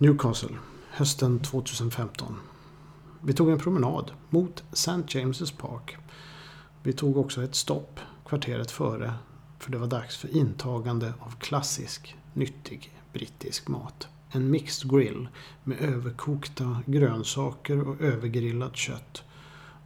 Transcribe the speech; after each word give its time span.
Newcastle, 0.00 0.56
hösten 0.90 1.40
2015. 1.40 2.36
Vi 3.22 3.32
tog 3.32 3.50
en 3.50 3.58
promenad 3.58 4.10
mot 4.30 4.64
St. 4.72 4.90
James's 4.90 5.56
Park. 5.56 5.96
Vi 6.82 6.92
tog 6.92 7.16
också 7.16 7.42
ett 7.42 7.54
stopp 7.54 8.00
kvarteret 8.26 8.70
före 8.70 9.14
för 9.58 9.70
det 9.70 9.78
var 9.78 9.86
dags 9.86 10.16
för 10.16 10.36
intagande 10.36 11.14
av 11.20 11.30
klassisk, 11.30 12.16
nyttig 12.32 12.94
brittisk 13.12 13.68
mat. 13.68 14.08
En 14.30 14.50
mixed 14.50 14.90
grill 14.90 15.28
med 15.64 15.80
överkokta 15.80 16.82
grönsaker 16.86 17.88
och 17.88 18.00
övergrillat 18.00 18.76
kött. 18.76 19.22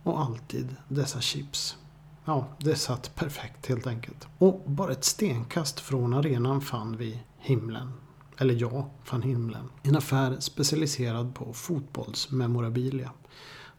Och 0.03 0.21
alltid 0.21 0.77
dessa 0.89 1.21
chips. 1.21 1.77
Ja, 2.25 2.47
det 2.59 2.77
satt 2.77 3.15
perfekt 3.15 3.67
helt 3.67 3.87
enkelt. 3.87 4.29
Och 4.39 4.63
bara 4.67 4.93
ett 4.93 5.05
stenkast 5.05 5.81
från 5.81 6.15
arenan 6.15 6.61
fann 6.61 6.97
vi 6.97 7.23
himlen 7.39 7.93
eller 8.41 8.55
jag, 8.55 8.85
fann 9.05 9.23
himlen. 9.23 9.69
En 9.83 9.97
affär 9.97 10.37
specialiserad 10.41 11.35
på 11.35 11.53
fotbollsmemorabilia. 11.53 13.11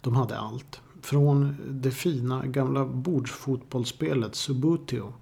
De 0.01 0.15
hade 0.15 0.37
allt. 0.37 0.81
Från 1.01 1.57
det 1.67 1.91
fina 1.91 2.45
gamla 2.45 2.85
bordsfotbollsspelet 2.85 4.35
Subutio 4.35 5.13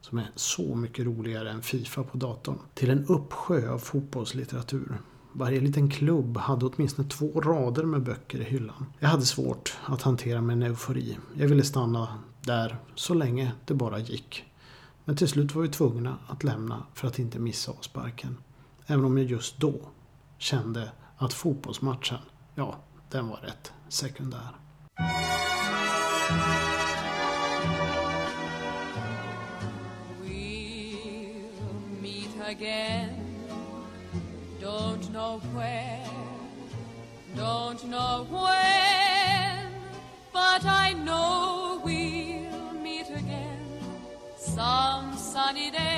som 0.00 0.18
är 0.18 0.30
så 0.34 0.74
mycket 0.74 1.06
roligare 1.06 1.50
än 1.50 1.62
Fifa 1.62 2.02
på 2.02 2.16
datorn. 2.16 2.58
Till 2.74 2.90
en 2.90 3.06
uppsjö 3.06 3.70
av 3.70 3.78
fotbollslitteratur. 3.78 4.98
Varje 5.32 5.60
liten 5.60 5.90
klubb 5.90 6.36
hade 6.36 6.66
åtminstone 6.66 7.08
två 7.08 7.40
rader 7.40 7.84
med 7.84 8.02
böcker 8.02 8.40
i 8.40 8.44
hyllan. 8.44 8.86
Jag 8.98 9.08
hade 9.08 9.26
svårt 9.26 9.76
att 9.84 10.02
hantera 10.02 10.40
min 10.40 10.62
eufori. 10.62 11.18
Jag 11.34 11.48
ville 11.48 11.64
stanna 11.64 12.18
där 12.40 12.76
så 12.94 13.14
länge 13.14 13.52
det 13.64 13.74
bara 13.74 13.98
gick. 13.98 14.44
Men 15.04 15.16
till 15.16 15.28
slut 15.28 15.54
var 15.54 15.62
vi 15.62 15.68
tvungna 15.68 16.18
att 16.26 16.44
lämna 16.44 16.82
för 16.94 17.08
att 17.08 17.18
inte 17.18 17.38
missa 17.38 17.72
avsparken. 17.72 18.36
Även 18.86 19.04
om 19.04 19.18
jag 19.18 19.26
just 19.26 19.58
då 19.58 19.74
kände 20.38 20.92
att 21.16 21.32
fotbollsmatchen, 21.32 22.18
ja, 22.54 22.76
den 23.10 23.28
var 23.28 23.36
rätt 23.36 23.72
sekundär. 23.88 24.48
We'll 30.22 32.00
meet 32.02 32.48
again. 32.48 33.08
Don't 34.60 35.10
know 35.12 35.42
where, 35.54 36.06
don't 37.36 37.82
know 37.84 38.26
when, 38.30 39.72
but 40.32 40.64
I 40.64 40.94
know 40.94 41.80
we'll 41.84 42.72
meet 42.82 43.10
again 43.10 43.82
some 44.38 45.16
sunny 45.16 45.70
day. 45.70 45.91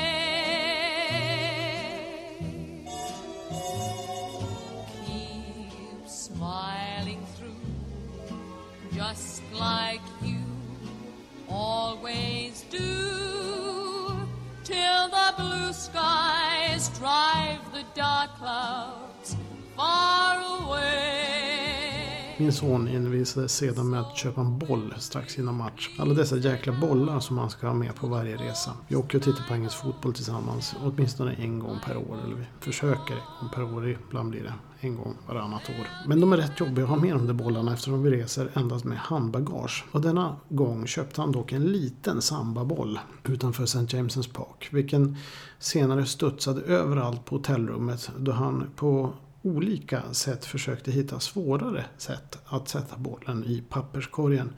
Drive 17.05 17.71
the 17.75 17.85
dark 17.95 18.34
Min 22.39 22.53
son 22.53 22.89
envisades 22.89 23.57
sedan 23.57 23.91
med 23.91 24.01
att 24.01 24.17
köpa 24.17 24.41
en 24.41 24.59
boll 24.59 24.95
strax 24.99 25.39
innan 25.39 25.57
match. 25.57 25.91
Alla 25.99 26.15
dessa 26.15 26.37
jäkla 26.37 26.73
bollar 26.73 27.21
som 27.21 27.37
man 27.37 27.51
ska 27.51 27.67
ha 27.67 27.75
med 27.75 27.95
på 27.95 28.07
varje 28.07 28.37
resa. 28.37 28.71
Vi 28.89 28.97
åker 28.97 29.19
och 29.19 29.25
tittar 29.25 29.45
på 29.49 29.55
engelsk 29.55 29.77
fotboll 29.77 30.15
tillsammans 30.15 30.75
åtminstone 30.85 31.35
en 31.35 31.59
gång 31.59 31.79
per 31.85 31.97
år. 31.97 32.19
Eller 32.25 32.37
vi 32.37 32.45
försöker 32.61 33.15
en 33.43 33.49
per 33.55 33.75
år. 33.75 33.89
Ibland 34.09 34.31
blir 34.31 34.43
det 34.43 34.53
en 34.81 34.97
gång 34.97 35.17
varannat 35.29 35.63
år. 35.69 35.89
Men 36.07 36.21
de 36.21 36.33
är 36.33 36.37
rätt 36.37 36.61
jobbiga 36.61 36.85
att 36.85 36.91
ha 36.91 36.97
med 36.97 37.15
de 37.15 37.27
där 37.27 37.35
bollarna 37.35 37.73
eftersom 37.73 38.03
vi 38.03 38.11
reser 38.11 38.51
endast 38.55 38.85
med 38.85 38.99
handbagage. 38.99 39.85
Och 39.93 40.01
denna 40.01 40.37
gång 40.49 40.87
köpte 40.87 41.21
han 41.21 41.33
dock 41.33 41.53
en 41.53 41.65
liten 41.65 42.23
sambaboll 42.23 42.99
utanför 43.25 43.65
St. 43.65 43.79
James's 43.79 44.33
Park. 44.33 44.69
Vilken 44.71 45.17
senare 45.59 46.07
studsade 46.07 46.61
överallt 46.61 47.25
på 47.25 47.37
hotellrummet 47.37 48.11
då 48.19 48.33
han 48.33 48.67
på 48.77 49.13
olika 49.45 50.03
sätt 50.13 50.45
försökte 50.45 50.91
hitta 50.91 51.21
svårare 51.21 51.85
sätt 51.99 52.39
att 52.45 52.69
sätta 52.69 52.97
bollen 52.97 53.45
i 53.45 53.63
papperskorgen. 53.69 54.53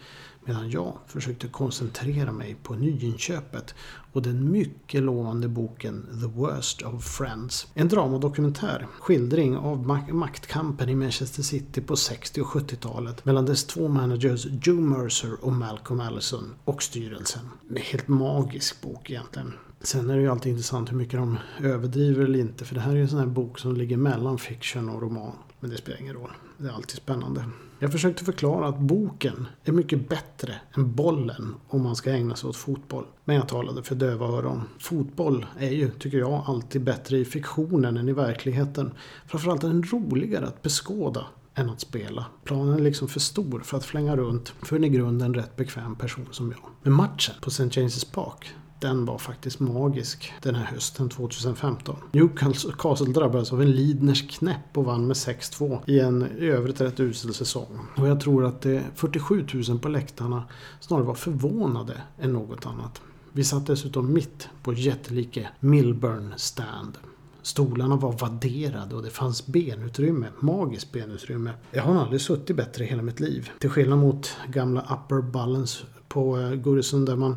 Medan 0.44 0.70
jag 0.70 0.98
försökte 1.06 1.48
koncentrera 1.48 2.32
mig 2.32 2.56
på 2.62 2.74
nyinköpet 2.74 3.74
och 4.12 4.22
den 4.22 4.50
mycket 4.52 5.02
lovande 5.02 5.48
boken 5.48 6.06
The 6.20 6.26
Worst 6.26 6.82
of 6.82 7.04
Friends. 7.04 7.66
En 7.74 7.88
dramadokumentär, 7.88 8.86
skildring 9.00 9.56
av 9.56 9.86
mak- 9.86 10.12
maktkampen 10.12 10.88
i 10.88 10.94
Manchester 10.94 11.42
City 11.42 11.80
på 11.80 11.96
60 11.96 12.40
och 12.40 12.46
70-talet 12.46 13.24
mellan 13.24 13.46
dess 13.46 13.64
två 13.64 13.88
managers 13.88 14.46
Joe 14.62 14.80
Mercer 14.80 15.44
och 15.44 15.52
Malcolm 15.52 16.00
Allison 16.00 16.54
och 16.64 16.82
styrelsen. 16.82 17.48
En 17.70 17.76
helt 17.76 18.08
magisk 18.08 18.82
bok 18.82 19.10
egentligen. 19.10 19.52
Sen 19.80 20.10
är 20.10 20.16
det 20.16 20.22
ju 20.22 20.28
alltid 20.28 20.50
intressant 20.50 20.92
hur 20.92 20.96
mycket 20.96 21.18
de 21.20 21.38
överdriver 21.62 22.24
eller 22.24 22.38
inte. 22.38 22.64
För 22.64 22.74
det 22.74 22.80
här 22.80 22.90
är 22.90 22.96
ju 22.96 23.02
en 23.02 23.08
sån 23.08 23.18
här 23.18 23.26
bok 23.26 23.58
som 23.58 23.76
ligger 23.76 23.96
mellan 23.96 24.38
fiction 24.38 24.88
och 24.88 25.02
roman. 25.02 25.32
Men 25.60 25.70
det 25.70 25.76
spelar 25.76 26.00
ingen 26.00 26.14
roll. 26.14 26.30
Det 26.58 26.68
är 26.68 26.72
alltid 26.72 26.96
spännande. 26.96 27.44
Jag 27.78 27.92
försökte 27.92 28.24
förklara 28.24 28.68
att 28.68 28.78
boken 28.78 29.46
är 29.64 29.72
mycket 29.72 30.08
bättre 30.08 30.54
än 30.76 30.94
bollen 30.94 31.54
om 31.68 31.82
man 31.82 31.96
ska 31.96 32.10
ägna 32.10 32.36
sig 32.36 32.48
åt 32.48 32.56
fotboll. 32.56 33.06
Men 33.24 33.36
jag 33.36 33.48
talade 33.48 33.82
för 33.82 33.94
döva 33.94 34.26
öron. 34.26 34.62
Fotboll 34.78 35.46
är 35.58 35.70
ju, 35.70 35.90
tycker 35.90 36.18
jag, 36.18 36.42
alltid 36.46 36.82
bättre 36.84 37.18
i 37.18 37.24
fiktionen 37.24 37.96
än 37.96 38.08
i 38.08 38.12
verkligheten. 38.12 38.92
Framförallt 39.26 39.64
är 39.64 39.68
den 39.68 39.82
roligare 39.82 40.46
att 40.46 40.62
beskåda 40.62 41.26
än 41.54 41.70
att 41.70 41.80
spela. 41.80 42.26
Planen 42.44 42.74
är 42.74 42.82
liksom 42.82 43.08
för 43.08 43.20
stor 43.20 43.60
för 43.60 43.76
att 43.76 43.84
flänga 43.84 44.16
runt 44.16 44.52
för 44.62 44.76
en 44.76 44.84
i 44.84 44.88
grunden 44.88 45.34
rätt 45.34 45.56
bekväm 45.56 45.96
person 45.96 46.28
som 46.30 46.50
jag. 46.50 46.70
Men 46.82 46.92
matchen 46.92 47.34
på 47.40 47.50
St. 47.50 47.64
James' 47.64 48.12
Park 48.14 48.54
den 48.80 49.04
var 49.04 49.18
faktiskt 49.18 49.60
magisk 49.60 50.32
den 50.42 50.54
här 50.54 50.64
hösten 50.64 51.08
2015. 51.08 51.96
Newcastle 52.12 53.12
drabbades 53.12 53.52
av 53.52 53.62
en 53.62 53.70
Lidners 53.70 54.38
knäpp 54.38 54.76
och 54.78 54.84
vann 54.84 55.06
med 55.06 55.14
6-2 55.14 55.80
i 55.86 56.00
en 56.00 56.26
i 56.38 56.46
övrigt 56.46 56.80
rätt 56.80 57.00
usel 57.00 57.34
säsong. 57.34 57.78
Och 57.96 58.08
jag 58.08 58.20
tror 58.20 58.44
att 58.44 58.60
det 58.60 58.84
47 58.94 59.46
000 59.68 59.78
på 59.78 59.88
läktarna 59.88 60.44
snarare 60.80 61.04
var 61.04 61.14
förvånade 61.14 62.00
än 62.18 62.32
något 62.32 62.66
annat. 62.66 63.00
Vi 63.32 63.44
satt 63.44 63.66
dessutom 63.66 64.12
mitt 64.12 64.48
på 64.62 64.72
jättelike 64.72 65.48
Milburn 65.60 66.34
Stand. 66.36 66.98
Stolarna 67.42 67.96
var 67.96 68.12
vadderade 68.12 68.94
och 68.94 69.02
det 69.02 69.10
fanns 69.10 69.46
benutrymme, 69.46 70.26
magiskt 70.40 70.92
benutrymme. 70.92 71.50
Jag 71.70 71.82
har 71.82 71.94
aldrig 71.94 72.20
suttit 72.20 72.56
bättre 72.56 72.84
i 72.84 72.86
hela 72.86 73.02
mitt 73.02 73.20
liv. 73.20 73.50
Till 73.58 73.70
skillnad 73.70 73.98
mot 73.98 74.36
gamla 74.48 74.80
Upper 74.80 75.22
Balance 75.22 75.84
på 76.08 76.40
eh, 76.40 76.50
Goodison 76.50 77.04
där 77.04 77.16
man 77.16 77.36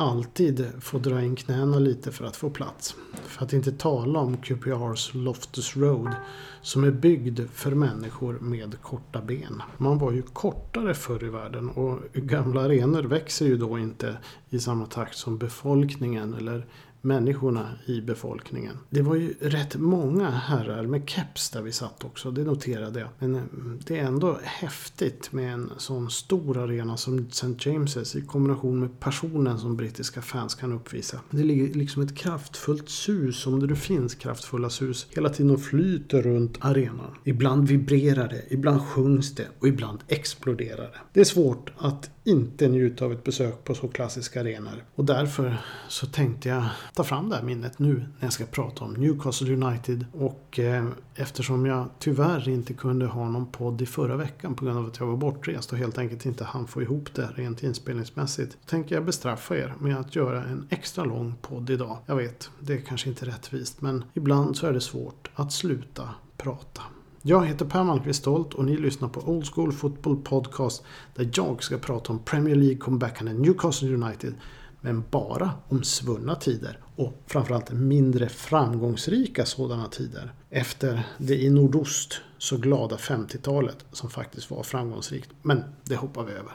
alltid 0.00 0.66
får 0.80 0.98
dra 0.98 1.22
in 1.22 1.36
knäna 1.36 1.78
lite 1.78 2.12
för 2.12 2.24
att 2.24 2.36
få 2.36 2.50
plats. 2.50 2.96
För 3.26 3.44
att 3.44 3.52
inte 3.52 3.72
tala 3.72 4.18
om 4.18 4.36
QPRs 4.36 5.14
Loftus 5.14 5.76
Road 5.76 6.14
som 6.62 6.84
är 6.84 6.90
byggd 6.90 7.40
för 7.52 7.70
människor 7.70 8.38
med 8.40 8.82
korta 8.82 9.20
ben. 9.20 9.62
Man 9.76 9.98
var 9.98 10.12
ju 10.12 10.22
kortare 10.22 10.94
förr 10.94 11.24
i 11.24 11.28
världen 11.28 11.68
och 11.68 11.98
gamla 12.12 12.60
arenor 12.60 13.02
växer 13.02 13.46
ju 13.46 13.56
då 13.56 13.78
inte 13.78 14.16
i 14.50 14.58
samma 14.58 14.86
takt 14.86 15.16
som 15.16 15.38
befolkningen 15.38 16.34
eller 16.34 16.66
människorna 17.00 17.70
i 17.86 18.00
befolkningen. 18.00 18.78
Det 18.90 19.02
var 19.02 19.14
ju 19.14 19.34
rätt 19.40 19.76
många 19.76 20.30
herrar 20.30 20.86
med 20.86 21.08
keps 21.10 21.50
där 21.50 21.62
vi 21.62 21.72
satt 21.72 22.04
också, 22.04 22.30
det 22.30 22.44
noterade 22.44 23.00
jag. 23.00 23.08
Men 23.18 23.34
eh, 23.34 23.42
det 23.86 23.98
är 23.98 24.04
ändå 24.04 24.38
häftigt 24.42 25.32
med 25.32 25.52
en 25.52 25.70
sån 25.76 26.10
stor 26.10 26.58
arena 26.58 26.96
som 26.96 27.26
St. 27.30 27.46
James's 27.46 28.16
i 28.16 28.20
kombination 28.20 28.80
med 28.80 29.00
passionen 29.00 29.58
som 29.58 29.76
brittiska 29.76 30.22
fans 30.22 30.54
kan 30.54 30.72
uppvisa. 30.72 31.20
Det 31.30 31.42
ligger 31.42 31.74
liksom 31.74 32.02
ett 32.02 32.16
kraftfullt 32.16 32.88
sus, 32.88 33.46
om 33.46 33.60
det 33.60 33.66
nu 33.66 33.76
finns 33.76 34.14
kraftfulla 34.14 34.70
sus, 34.70 35.06
hela 35.10 35.28
tiden 35.28 35.50
och 35.52 35.62
flyter 35.62 36.22
runt 36.22 36.58
arenan. 36.60 37.14
Ibland 37.24 37.68
vibrerar 37.68 38.28
det, 38.28 38.42
ibland 38.50 38.82
sjungs 38.82 39.34
det 39.34 39.46
och 39.58 39.68
ibland 39.68 39.98
exploderar 40.08 40.82
det. 40.82 40.98
Det 41.12 41.20
är 41.20 41.24
svårt 41.24 41.72
att 41.78 42.10
inte 42.24 42.68
njuta 42.68 43.04
av 43.04 43.12
ett 43.12 43.24
besök 43.24 43.64
på 43.64 43.74
så 43.74 43.88
klassiska 43.88 44.40
arenor. 44.40 44.84
Och 44.94 45.04
därför 45.04 45.56
så 45.88 46.06
tänkte 46.06 46.48
jag 46.48 46.64
ta 46.94 47.04
fram 47.04 47.28
det 47.28 47.36
här 47.36 47.42
minnet 47.42 47.78
nu 47.78 47.94
när 47.94 48.26
jag 48.26 48.32
ska 48.32 48.44
prata 48.44 48.84
om 48.84 48.92
Newcastle 48.92 49.54
United. 49.54 50.06
Och 50.12 50.58
eh, 50.58 50.84
eftersom 51.14 51.66
jag 51.66 51.88
tyvärr 51.98 52.48
inte 52.48 52.74
kunde 52.74 53.06
ha 53.06 53.28
någon 53.28 53.46
podd 53.46 53.82
i 53.82 53.86
förra 53.86 54.16
veckan 54.16 54.54
på 54.54 54.64
grund 54.64 54.78
av 54.78 54.86
att 54.86 55.00
jag 55.00 55.06
var 55.06 55.16
bortrest 55.16 55.72
och 55.72 55.78
helt 55.78 55.98
enkelt 55.98 56.26
inte 56.26 56.44
hann 56.44 56.66
få 56.66 56.82
ihop 56.82 57.14
det 57.14 57.28
rent 57.34 57.62
inspelningsmässigt. 57.62 58.52
Så 58.52 58.68
tänker 58.68 58.94
jag 58.94 59.04
bestraffa 59.04 59.56
er 59.56 59.74
med 59.78 59.96
att 59.96 60.16
göra 60.16 60.44
en 60.44 60.66
extra 60.70 61.04
lång 61.04 61.34
podd 61.42 61.70
idag. 61.70 61.98
Jag 62.06 62.16
vet, 62.16 62.50
det 62.60 62.72
är 62.72 62.80
kanske 62.80 63.08
inte 63.08 63.26
rättvist 63.26 63.80
men 63.80 64.04
ibland 64.14 64.56
så 64.56 64.66
är 64.66 64.72
det 64.72 64.80
svårt 64.80 65.30
att 65.34 65.52
sluta 65.52 66.08
prata. 66.36 66.82
Jag 67.22 67.46
heter 67.46 67.64
Per 67.64 67.84
Malmqvist 67.84 68.20
Stolt 68.20 68.54
och 68.54 68.64
ni 68.64 68.76
lyssnar 68.76 69.08
på 69.08 69.20
Old 69.20 69.46
School 69.54 69.72
Football 69.72 70.16
Podcast 70.16 70.82
där 71.14 71.30
jag 71.34 71.62
ska 71.62 71.78
prata 71.78 72.12
om 72.12 72.18
Premier 72.18 72.54
League 72.54 72.76
comebackande 72.76 73.32
Newcastle 73.32 73.94
United 73.94 74.34
men 74.80 75.04
bara 75.10 75.50
om 75.68 75.82
svunna 75.82 76.34
tider 76.34 76.78
och 76.96 77.22
framförallt 77.26 77.72
mindre 77.72 78.28
framgångsrika 78.28 79.46
sådana 79.46 79.88
tider. 79.88 80.32
Efter 80.50 81.02
det 81.18 81.42
i 81.42 81.50
nordost 81.50 82.20
så 82.38 82.56
glada 82.56 82.96
50-talet 82.96 83.84
som 83.92 84.10
faktiskt 84.10 84.50
var 84.50 84.62
framgångsrikt. 84.62 85.30
Men 85.42 85.64
det 85.84 85.96
hoppar 85.96 86.24
vi 86.24 86.32
över. 86.32 86.52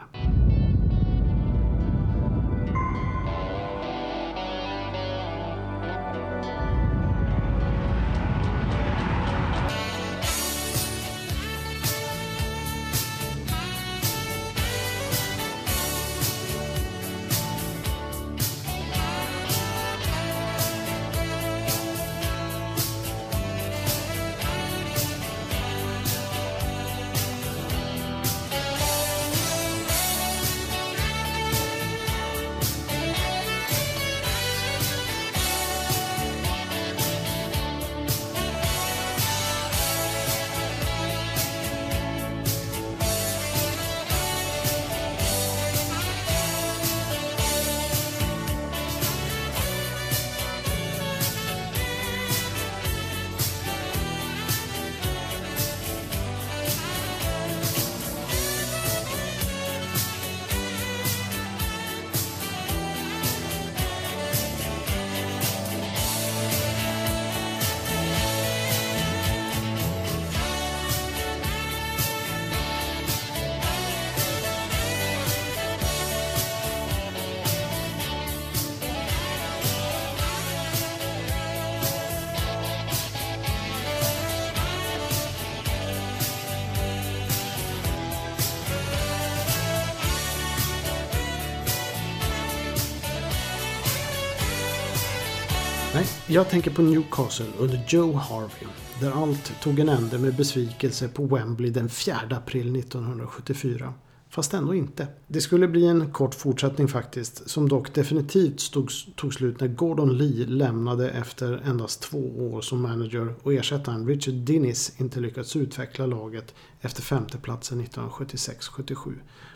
Nej, 96.06 96.36
jag 96.36 96.50
tänker 96.50 96.72
på 96.72 96.82
Newcastle 96.82 97.46
under 97.60 97.86
Joe 97.88 98.14
Harvey. 98.14 98.68
Där 99.00 99.12
allt 99.12 99.62
tog 99.62 99.80
en 99.80 99.90
ände 99.90 100.18
med 100.18 100.36
besvikelse 100.36 101.08
på 101.08 101.26
Wembley 101.26 101.72
den 101.72 101.90
4 101.90 102.16
april 102.30 102.76
1974. 102.76 103.94
Fast 104.30 104.54
ändå 104.54 104.76
inte. 104.76 105.08
Det 105.28 105.42
skulle 105.42 105.68
bli 105.68 105.86
en 105.86 106.12
kort 106.12 106.36
fortsättning 106.36 106.88
faktiskt, 106.88 107.50
som 107.50 107.70
dock 107.70 107.94
definitivt 107.94 108.60
stod, 108.60 108.90
tog 109.16 109.34
slut 109.34 109.60
när 109.60 109.68
Gordon 109.68 110.18
Lee 110.18 110.46
lämnade 110.46 111.10
efter 111.10 111.62
endast 111.66 112.02
två 112.02 112.52
år 112.54 112.62
som 112.62 112.82
manager 112.82 113.36
och 113.42 113.54
ersättaren 113.54 114.08
Richard 114.08 114.34
Dinnis 114.34 114.94
inte 114.98 115.20
lyckats 115.20 115.56
utveckla 115.56 116.06
laget 116.06 116.54
efter 116.82 117.02
femteplatsen 117.02 117.86
1976-77. 117.86 119.14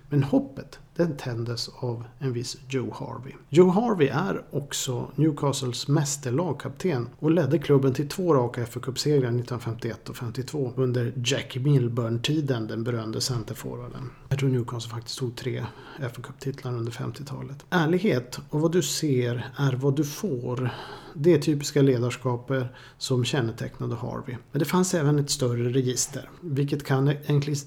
Men 0.09 0.23
hoppet, 0.23 0.79
den 0.95 1.17
tändes 1.17 1.69
av 1.79 2.03
en 2.19 2.33
viss 2.33 2.57
Joe 2.69 2.93
Harvey. 2.93 3.33
Joe 3.49 3.69
Harvey 3.69 4.07
är 4.07 4.41
också 4.51 5.11
Newcastles 5.15 5.87
mästerlagkapten 5.87 7.09
och 7.19 7.31
ledde 7.31 7.59
klubben 7.59 7.93
till 7.93 8.09
två 8.09 8.33
raka 8.33 8.65
FA-cupsegrar 8.65 9.17
1951 9.17 10.09
och 10.09 10.17
52 10.17 10.73
under 10.75 11.13
Jack 11.25 11.55
Milburn-tiden, 11.55 12.67
den 12.67 12.83
berömde 12.83 13.21
centerforwarden. 13.21 14.09
Jag 14.29 14.39
tror 14.39 14.49
Newcastle 14.49 14.91
faktiskt 14.91 15.19
tog 15.19 15.35
tre 15.35 15.65
fa 15.99 16.21
Cup-titlar 16.21 16.71
under 16.71 16.91
50-talet. 16.91 17.65
Ärlighet 17.69 18.39
och 18.49 18.61
vad 18.61 18.71
du 18.71 18.81
ser 18.81 19.51
är 19.57 19.73
vad 19.73 19.95
du 19.95 20.03
får. 20.03 20.69
Det 21.21 21.33
är 21.33 21.39
typiska 21.39 21.81
ledarskaper 21.81 22.75
som 22.97 23.25
kännetecknade 23.25 23.95
Harvey. 23.95 24.35
Men 24.51 24.59
det 24.59 24.65
fanns 24.65 24.93
även 24.93 25.19
ett 25.19 25.29
större 25.29 25.69
register, 25.69 26.29
vilket 26.41 26.85
kan 26.85 27.11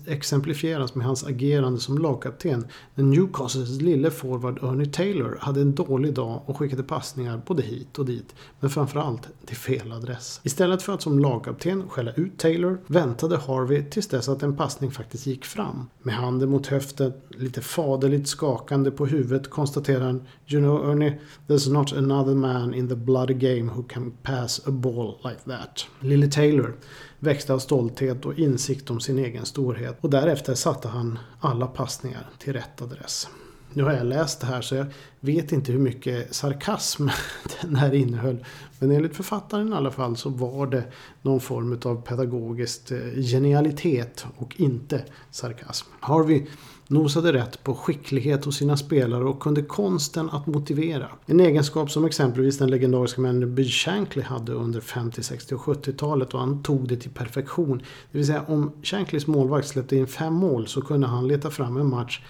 exemplifieras 0.06 0.94
med 0.94 1.06
hans 1.06 1.24
agerande 1.24 1.80
som 1.80 1.98
lagkapten 1.98 2.66
när 2.94 3.04
Newcastles 3.04 3.80
lille 3.80 4.10
forward 4.10 4.58
Ernie 4.62 4.86
Taylor 4.86 5.38
hade 5.40 5.60
en 5.60 5.74
dålig 5.74 6.14
dag 6.14 6.42
och 6.46 6.58
skickade 6.58 6.82
passningar 6.82 7.42
både 7.46 7.62
hit 7.62 7.98
och 7.98 8.06
dit, 8.06 8.34
men 8.60 8.70
framförallt 8.70 9.28
till 9.46 9.56
fel 9.56 9.92
adress. 9.92 10.40
Istället 10.42 10.82
för 10.82 10.92
att 10.92 11.02
som 11.02 11.18
lagkapten 11.18 11.88
skälla 11.88 12.12
ut 12.12 12.38
Taylor 12.38 12.78
väntade 12.86 13.36
Harvey 13.36 13.84
tills 13.90 14.08
dess 14.08 14.28
att 14.28 14.42
en 14.42 14.56
passning 14.56 14.90
faktiskt 14.90 15.26
gick 15.26 15.44
fram. 15.44 15.88
Med 16.02 16.14
handen 16.14 16.50
mot 16.50 16.66
höften, 16.66 17.12
lite 17.28 17.60
faderligt 17.60 18.28
skakande 18.28 18.90
på 18.90 19.06
huvudet 19.06 19.50
konstaterar 19.50 20.04
han 20.04 20.22
You 20.46 20.60
know 20.60 20.90
Ernie, 20.90 21.20
there's 21.46 21.72
not 21.72 21.92
another 21.92 22.34
man 22.34 22.74
in 22.74 22.88
the 22.88 22.94
bloody 22.94 23.34
game 23.42 23.72
who 23.72 23.82
can 23.82 24.10
pass 24.10 24.66
a 24.66 24.70
ball 24.70 25.18
like 25.24 25.40
that. 25.46 25.86
Lily 26.00 26.30
Taylor 26.30 26.74
växte 27.18 27.52
av 27.52 27.58
stolthet 27.58 28.26
och 28.26 28.38
insikt 28.38 28.90
om 28.90 29.00
sin 29.00 29.18
egen 29.18 29.46
storhet 29.46 29.98
och 30.00 30.10
därefter 30.10 30.54
satte 30.54 30.88
han 30.88 31.18
alla 31.40 31.66
passningar 31.66 32.30
till 32.38 32.52
rätt 32.52 32.82
adress. 32.82 33.28
Nu 33.74 33.82
har 33.82 33.92
jag 33.92 34.06
läst 34.06 34.40
det 34.40 34.46
här 34.46 34.60
så 34.60 34.74
jag 34.74 34.86
vet 35.20 35.52
inte 35.52 35.72
hur 35.72 35.78
mycket 35.78 36.34
sarkasm 36.34 37.08
den 37.60 37.76
här 37.76 37.94
innehöll. 37.94 38.44
Men 38.78 38.90
enligt 38.90 39.16
författaren 39.16 39.72
i 39.72 39.76
alla 39.76 39.90
fall 39.90 40.16
så 40.16 40.28
var 40.28 40.66
det 40.66 40.84
någon 41.22 41.40
form 41.40 41.80
av 41.84 42.02
pedagogiskt 42.02 42.92
eh, 42.92 42.98
genialitet 43.22 44.26
och 44.36 44.60
inte 44.60 45.04
sarkasm. 45.30 45.88
Harvey 46.00 46.46
nosade 46.92 47.32
rätt 47.32 47.64
på 47.64 47.74
skicklighet 47.74 48.44
hos 48.44 48.56
sina 48.56 48.76
spelare 48.76 49.24
och 49.24 49.40
kunde 49.40 49.62
konsten 49.62 50.30
att 50.30 50.46
motivera. 50.46 51.08
En 51.26 51.40
egenskap 51.40 51.90
som 51.90 52.04
exempelvis 52.04 52.58
den 52.58 52.70
legendariska 52.70 53.20
mannen 53.20 53.54
Bill 53.54 53.70
Shankly 53.70 54.22
hade 54.22 54.52
under 54.52 54.80
50-, 54.80 55.20
60 55.22 55.54
och 55.54 55.60
70-talet 55.60 56.34
och 56.34 56.40
han 56.40 56.62
tog 56.62 56.88
det 56.88 56.96
till 56.96 57.10
perfektion. 57.10 57.78
Det 58.12 58.18
vill 58.18 58.26
säga 58.26 58.44
om 58.48 58.72
Shanklys 58.82 59.26
målvakt 59.26 59.68
släppte 59.68 59.96
in 59.96 60.06
fem 60.06 60.34
mål 60.34 60.66
så 60.66 60.82
kunde 60.82 61.06
han 61.06 61.28
leta 61.28 61.50
fram 61.50 61.76
en 61.76 61.90
match 61.90 62.20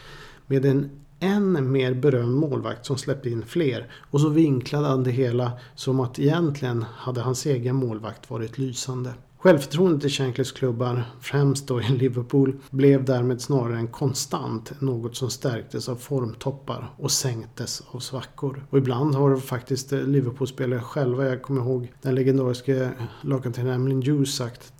med 0.47 0.64
en 0.64 0.90
än 1.21 1.73
mer 1.73 1.95
berömd 1.95 2.37
målvakt 2.37 2.87
som 2.87 2.99
släppte 2.99 3.31
in 3.31 3.42
fler. 3.47 3.90
Och 4.11 4.21
så 4.21 4.28
vinklade 4.28 4.88
han 4.88 5.04
det 5.04 5.11
hela 5.11 5.52
som 5.75 6.00
att 6.00 6.19
egentligen 6.19 6.85
hade 6.97 7.21
hans 7.21 7.47
egen 7.47 7.76
målvakt 7.76 8.31
varit 8.31 8.59
lysande. 8.59 9.14
Självförtroendet 9.42 10.04
i 10.04 10.08
Shankleys 10.08 10.52
klubbar, 10.52 11.04
främst 11.20 11.66
då 11.66 11.80
i 11.80 11.88
Liverpool, 11.88 12.58
blev 12.70 13.04
därmed 13.04 13.40
snarare 13.40 13.76
en 13.76 13.88
konstant, 13.88 14.80
något 14.80 15.16
som 15.16 15.30
stärktes 15.30 15.88
av 15.88 15.96
formtoppar 15.96 16.90
och 16.96 17.11
sänktes 17.11 17.82
av 17.90 17.99
svackor. 17.99 18.66
Och 18.70 18.78
ibland 18.78 19.14
har 19.14 19.37
faktiskt 19.37 19.92
Liverpool-spelare 19.92 20.80
själva, 20.80 21.28
jag 21.28 21.42
kommer 21.42 21.61
ihåg 21.61 21.92
den 22.02 22.14
legendariska 22.14 22.90
lagkaptenen 23.20 23.75
Emlyn 23.75 24.02
Hughes 24.02 24.37
sagt, 24.37 24.72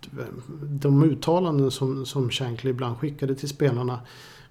de 0.61 1.03
uttalanden 1.03 1.71
som, 1.71 2.05
som 2.05 2.29
Shankly 2.29 2.71
ibland 2.71 2.97
skickade 2.97 3.35
till 3.35 3.49
spelarna 3.49 3.99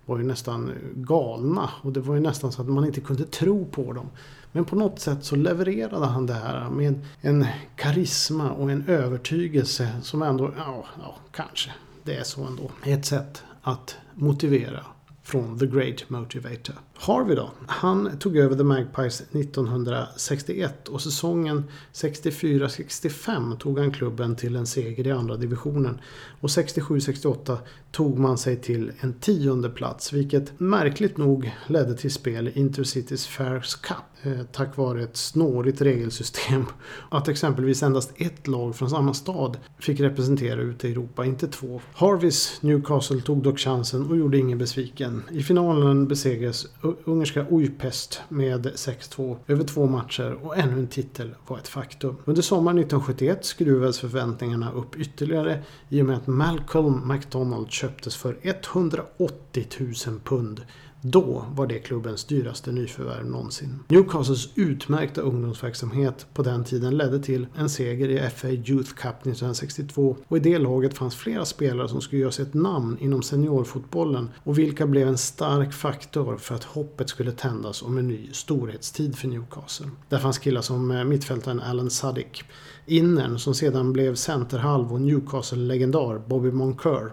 var 0.07 0.19
ju 0.19 0.25
nästan 0.25 0.73
galna 0.95 1.71
och 1.83 1.93
det 1.93 2.01
var 2.01 2.15
ju 2.15 2.21
nästan 2.21 2.53
så 2.53 2.63
att 2.63 2.69
man 2.69 2.87
inte 2.87 3.01
kunde 3.01 3.25
tro 3.25 3.67
på 3.67 3.93
dem. 3.93 4.11
Men 4.53 4.65
på 4.65 4.77
något 4.77 5.01
sätt 5.01 5.25
så 5.25 5.37
levererade 5.37 6.07
han 6.07 6.27
det 6.27 6.35
här 6.35 6.71
med 6.71 7.01
en, 7.21 7.47
karisma 7.77 8.51
och 8.51 8.71
en 8.71 8.85
övertygelse 8.89 9.89
som 10.03 10.23
ändå, 10.23 10.53
ja, 10.57 10.85
ja, 11.03 11.17
kanske 11.31 11.71
det 12.03 12.17
är 12.17 12.25
så 12.25 12.45
ändå. 12.45 12.71
Ett 12.85 13.07
sätt 13.07 13.43
att 13.63 13.97
motivera 14.15 14.85
från 15.23 15.59
The 15.59 15.67
Great 15.67 16.11
Motivator. 16.11 16.75
Harvey 17.03 17.37
då? 17.37 17.51
Han 17.67 18.19
tog 18.19 18.37
över 18.37 18.57
The 18.57 18.65
Magpies 18.65 19.21
1961 19.21 20.89
och 20.89 21.01
säsongen 21.01 21.65
64-65 21.93 23.57
tog 23.57 23.79
han 23.79 23.93
klubben 23.93 24.37
till 24.37 24.57
en 24.57 24.67
seger 24.67 25.07
i 25.07 25.11
andra 25.11 25.37
divisionen. 25.37 26.01
Och 26.41 26.49
67-68 26.49 27.57
tog 27.93 28.19
man 28.19 28.39
sig 28.39 28.57
till 28.57 28.93
en 29.01 29.13
tionde 29.13 29.71
plats 29.71 30.13
vilket 30.13 30.61
märkligt 30.61 31.17
nog 31.17 31.53
ledde 31.67 31.95
till 31.97 32.13
spel 32.13 32.49
i 32.49 32.59
Intercities 32.59 33.27
Fairs 33.27 33.75
Cup 33.75 33.97
eh, 34.23 34.43
tack 34.53 34.77
vare 34.77 35.03
ett 35.03 35.17
snårigt 35.17 35.81
regelsystem. 35.81 36.67
Att 37.11 37.29
exempelvis 37.29 37.83
endast 37.83 38.13
ett 38.17 38.47
lag 38.47 38.77
från 38.77 38.91
samma 38.91 39.15
stad 39.15 39.59
fick 39.79 40.01
representera 40.01 40.61
ute 40.61 40.89
i 40.89 40.91
Europa, 40.91 41.25
inte 41.25 41.49
två. 41.49 41.81
Harveys 41.95 42.59
Newcastle 42.61 43.21
tog 43.21 43.43
dock 43.43 43.59
chansen 43.59 44.11
och 44.11 44.17
gjorde 44.17 44.39
ingen 44.39 44.59
besviken. 44.59 45.23
I 45.31 45.43
finalen 45.43 46.09
besegrades 46.09 46.67
ungerska 47.05 47.47
Ujpest 47.51 48.21
med 48.29 48.67
6-2 48.67 49.37
över 49.47 49.65
två 49.65 49.87
matcher 49.87 50.39
och 50.43 50.59
ännu 50.59 50.79
en 50.79 50.87
titel 50.87 51.35
var 51.47 51.59
ett 51.59 51.69
faktum. 51.69 52.17
Under 52.25 52.43
sommaren 52.43 52.79
1971 52.79 53.45
skruvades 53.45 54.01
förväntningarna 54.01 54.73
upp 54.73 54.97
ytterligare 54.97 55.63
i 55.89 56.03
och 56.03 56.07
med 56.07 56.17
att 56.17 56.27
Malcolm 56.27 57.09
McDonald 57.09 57.71
köptes 57.71 58.17
för 58.17 58.37
180 58.43 59.67
000 60.07 60.21
pund 60.25 60.61
då 61.05 61.45
var 61.55 61.67
det 61.67 61.79
klubbens 61.79 62.25
dyraste 62.25 62.73
nyförvärv 62.73 63.27
någonsin. 63.27 63.79
Newcastles 63.89 64.49
utmärkta 64.55 65.21
ungdomsverksamhet 65.21 66.27
på 66.35 66.43
den 66.43 66.65
tiden 66.65 66.97
ledde 66.97 67.19
till 67.21 67.47
en 67.57 67.69
seger 67.69 68.09
i 68.09 68.31
FA 68.31 68.49
Youth 68.49 68.93
Cup 68.95 69.21
1962 69.21 70.17
och 70.29 70.37
i 70.37 70.41
det 70.41 70.59
laget 70.59 70.95
fanns 70.95 71.17
flera 71.17 71.45
spelare 71.45 71.89
som 71.89 72.01
skulle 72.01 72.23
göra 72.23 72.33
sig 72.33 72.43
ett 72.43 72.55
namn 72.55 72.99
inom 73.01 73.23
seniorfotbollen 73.23 74.31
och 74.45 74.59
vilka 74.59 74.87
blev 74.87 75.09
en 75.09 75.19
stark 75.19 75.73
faktor 75.73 76.37
för 76.37 76.55
att 76.55 76.65
hoppet 76.65 77.09
skulle 77.09 77.33
tändas 77.33 77.83
om 77.83 77.99
en 77.99 78.09
ny 78.09 78.29
storhetstid 78.33 79.17
för 79.17 79.29
Newcastle. 79.29 79.91
Där 80.09 80.19
fanns 80.19 80.39
killar 80.39 80.63
som 80.63 80.91
eh, 80.91 81.05
mittfältaren 81.05 81.61
Alan 81.61 81.91
Suddick, 81.91 82.45
innern 82.87 83.39
som 83.39 83.55
sedan 83.55 83.93
blev 83.93 84.15
centerhalv 84.15 84.93
och 84.93 85.01
Newcastle-legendar 85.01 86.23
Bobby 86.29 86.51
Moncur 86.51 87.13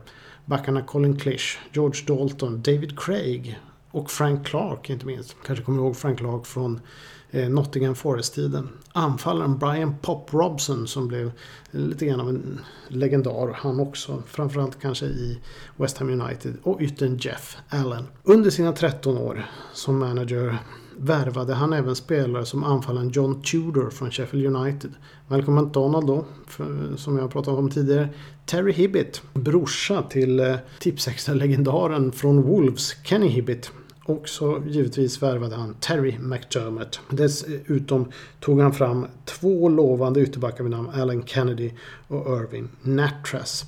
backarna 0.50 0.82
Colin 0.82 1.20
Clish, 1.20 1.58
George 1.74 2.04
Dalton, 2.08 2.62
David 2.62 3.00
Craig 3.00 3.60
och 3.92 4.12
Frank 4.12 4.48
Clark 4.48 4.90
inte 4.90 5.06
minst. 5.06 5.36
Kanske 5.46 5.66
kommer 5.66 5.80
ihåg 5.80 5.98
Frank 5.98 6.20
Clark 6.20 6.46
från 6.46 6.80
eh, 7.32 7.50
Nottingham 7.50 7.96
Forest-tiden. 7.96 8.70
Anfallaren 8.92 9.58
Brian 9.58 9.96
Pop 10.02 10.34
Robson 10.34 10.88
som 10.88 11.08
blev 11.08 11.32
lite 11.72 12.06
grann 12.06 12.20
av 12.20 12.30
en 12.30 12.60
legendar 12.88 13.54
han 13.56 13.80
också. 13.80 14.24
Framförallt 14.28 14.82
kanske 14.82 15.06
i 15.06 15.40
West 15.78 15.98
Ham 15.98 16.22
United. 16.22 16.58
Och 16.64 16.82
yttern 16.82 17.18
Jeff 17.18 17.58
Allen. 17.70 18.08
Under 18.24 18.50
sina 18.50 18.72
13 18.72 19.18
år 19.18 19.46
som 19.74 20.00
manager 20.00 20.58
värvade 20.98 21.54
han 21.54 21.74
även 21.74 21.96
spelare 21.96 22.46
som 22.46 22.64
anfallaren 22.64 23.10
John 23.10 23.42
Tudor 23.42 23.90
från 23.90 24.12
Sheffield 24.12 24.56
United. 24.56 24.92
Malcolm 25.28 25.56
McDonald 25.56 26.08
då, 26.08 26.26
för, 26.48 26.96
som 26.98 27.18
jag 27.18 27.32
pratat 27.32 27.54
om 27.54 27.70
tidigare. 27.70 28.10
Terry 28.46 28.72
Hibbett, 28.72 29.22
brorsa 29.34 30.02
till 30.02 30.40
eh, 30.40 30.56
Tipsextra-legendaren 30.80 32.12
från 32.12 32.42
Wolves, 32.42 32.96
Kenny 33.04 33.28
Hibbett. 33.28 33.72
Och 34.10 34.30
så 34.30 34.64
givetvis 34.68 35.24
värvade 35.24 35.56
han 35.56 35.74
Terry 35.74 36.18
McDermott. 36.20 37.00
Dessutom 37.10 38.02
eh, 38.02 38.08
tog 38.40 38.62
han 38.62 38.74
fram 38.74 39.08
två 39.26 39.70
lovande 39.70 40.22
ytterbackar 40.22 40.64
vid 40.64 40.72
namn 40.72 40.90
Alan 40.90 41.26
Kennedy 41.26 41.72
och 42.08 42.42
Irving 42.42 42.70
Natras. 42.82 43.66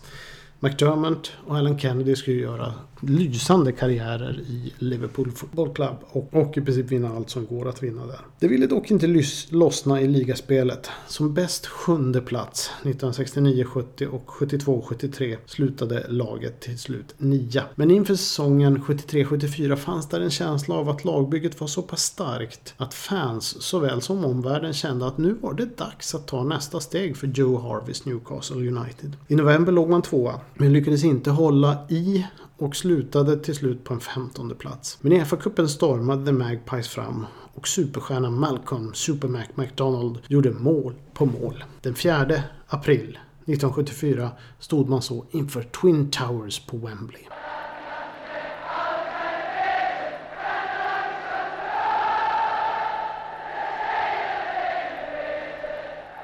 McDermott 0.60 1.32
och 1.48 1.58
Alan 1.58 1.80
Kennedy 1.80 2.16
skulle 2.16 2.38
göra 2.38 2.74
lysande 3.02 3.72
karriärer 3.72 4.40
i 4.40 4.74
Liverpool 4.78 5.32
Football 5.32 5.74
Club 5.74 5.96
och, 6.08 6.34
och 6.34 6.58
i 6.58 6.62
princip 6.62 6.92
vinna 6.92 7.16
allt 7.16 7.30
som 7.30 7.46
går 7.46 7.70
att 7.70 7.84
vinna 7.84 8.06
där. 8.06 8.20
Det 8.40 8.48
ville 8.48 8.68
dock 8.68 8.92
inte 8.92 9.24
lossna 9.50 10.02
i 10.02 10.08
ligaspelet. 10.08 10.90
Som 11.08 11.34
bäst 11.34 11.66
sjunde 11.68 12.22
plats 12.22 12.72
1969-70 12.84 14.06
och 14.06 14.30
72-73 14.30 15.38
slutade 15.46 16.06
laget 16.10 16.60
till 16.60 16.80
slut 16.80 17.16
nia. 17.18 17.64
Men 17.76 17.92
inför 17.92 18.16
säsongen 18.16 18.78
73-74 18.78 19.76
fanns 19.76 20.10
där 20.10 20.22
en 20.22 20.32
känsla 20.32 20.76
av 20.76 20.90
att 20.90 21.06
lagbygget 21.06 21.60
var 21.60 21.68
så 21.68 21.82
pass 21.82 22.04
starkt 22.04 22.74
att 22.78 22.94
fans 22.94 23.62
såväl 23.62 24.02
som 24.02 24.26
omvärlden 24.26 24.74
kände 24.74 25.08
att 25.08 25.18
nu 25.18 25.34
var 25.42 25.54
det 25.54 25.78
dags 25.78 26.16
att 26.16 26.28
ta 26.28 26.44
nästa 26.44 26.80
steg 26.80 27.18
för 27.18 27.28
Joe 27.28 27.58
Harveys 27.58 28.06
Newcastle 28.06 28.58
United. 28.58 29.18
I 29.28 29.36
november 29.36 29.72
låg 29.72 29.90
man 29.90 30.02
tvåa 30.02 30.40
men 30.54 30.74
lyckades 30.74 31.04
inte 31.04 31.30
hålla 31.30 31.78
i 31.90 32.26
och 32.62 32.76
slutade 32.76 33.40
till 33.40 33.56
slut 33.56 33.84
på 33.84 33.94
en 33.94 34.00
femtonde 34.00 34.56
plats. 34.56 34.98
Men 35.02 35.12
i 35.12 35.20
FA-cupen 35.26 35.68
stormade 35.68 36.26
The 36.26 36.32
Magpies 36.32 36.88
fram 36.88 37.26
och 37.54 37.68
superstjärnan 37.68 38.40
Malcolm 38.40 38.94
Supermac 38.94 39.48
McDonald 39.56 40.20
gjorde 40.28 40.52
mål 40.52 40.96
på 41.14 41.26
mål. 41.26 41.64
Den 41.82 41.96
4 41.96 42.44
april 42.68 43.20
1974 43.46 44.32
stod 44.60 44.90
man 44.90 45.02
så 45.02 45.26
inför 45.32 45.64
Twin 45.64 46.12
Towers 46.12 46.60
på 46.60 46.78
Wembley. 46.78 47.22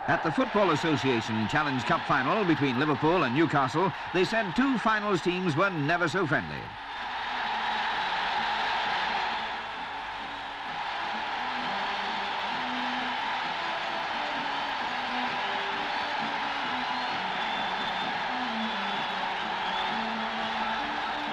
At 0.08 0.24
the 0.24 0.32
Football 0.32 0.72
Association 0.72 1.50
Challenge 1.50 1.84
Cup 1.84 2.00
final 2.08 2.46
between 2.46 2.80
Liverpool 2.80 3.24
and 3.24 3.36
Newcastle, 3.36 3.92
they 4.14 4.24
said 4.24 4.56
two 4.56 4.78
finals 4.78 5.22
teams 5.22 5.58
were 5.58 5.70
never 5.70 6.08
so 6.08 6.26
friendly. 6.26 6.56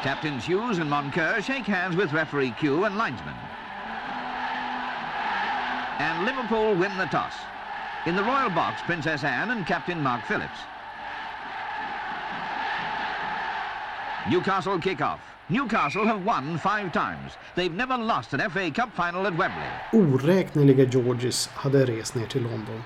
Captains 0.03 0.45
Hughes 0.45 0.79
and 0.79 0.91
Moncur 0.91 1.41
shake 1.41 1.65
hands 1.65 1.95
with 1.95 2.13
referee 2.13 2.51
Q 2.59 2.87
and 2.87 2.99
linesman. 2.99 3.37
And 6.01 6.27
Liverpool 6.27 6.75
win 6.75 6.97
the 6.99 7.07
toss. 7.07 7.35
In 8.07 8.17
the 8.17 8.23
royal 8.23 8.51
box, 8.51 8.83
Princess 8.83 9.25
Anne 9.25 9.51
and 9.51 9.67
Captain 9.67 10.03
Mark 10.03 10.27
Phillips. 10.27 10.59
Newcastle 14.31 14.79
kick-off. 14.79 15.21
Newcastle 15.49 16.07
have 16.07 16.25
won 16.25 16.59
five 16.59 16.93
times. 16.93 17.33
They've 17.55 17.75
never 17.75 17.97
lost 17.97 18.35
an 18.35 18.51
FA 18.51 18.71
Cup 18.71 18.95
final 18.95 19.27
at 19.27 19.33
Wembley. 19.33 19.71
Oräkneliga 19.93 20.85
Georges 20.85 21.49
hade 21.55 21.87
rest 21.87 22.15
ner 22.15 22.27
till 22.27 22.43
London. 22.43 22.83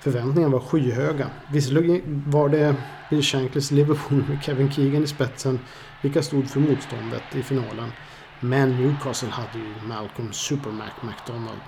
Förväntningarna 0.00 0.52
var 0.52 0.60
skyhöga. 0.60 1.30
Visserligen 1.52 2.24
var 2.26 2.48
det 2.48 2.74
Bill 3.10 3.22
Shankles 3.22 3.70
Liverpool 3.70 4.24
med 4.28 4.42
Kevin 4.42 4.72
Keegan 4.72 5.04
i 5.04 5.06
spetsen 5.06 5.60
vilka 6.02 6.22
stod 6.22 6.50
för 6.50 6.60
motståndet 6.60 7.34
i 7.34 7.42
finalen. 7.42 7.92
Men 8.40 8.76
Newcastle 8.76 9.30
hade 9.30 9.58
ju 9.58 9.74
Malcolm 9.88 10.32
Supermac 10.32 10.92
McDonald. 11.02 11.60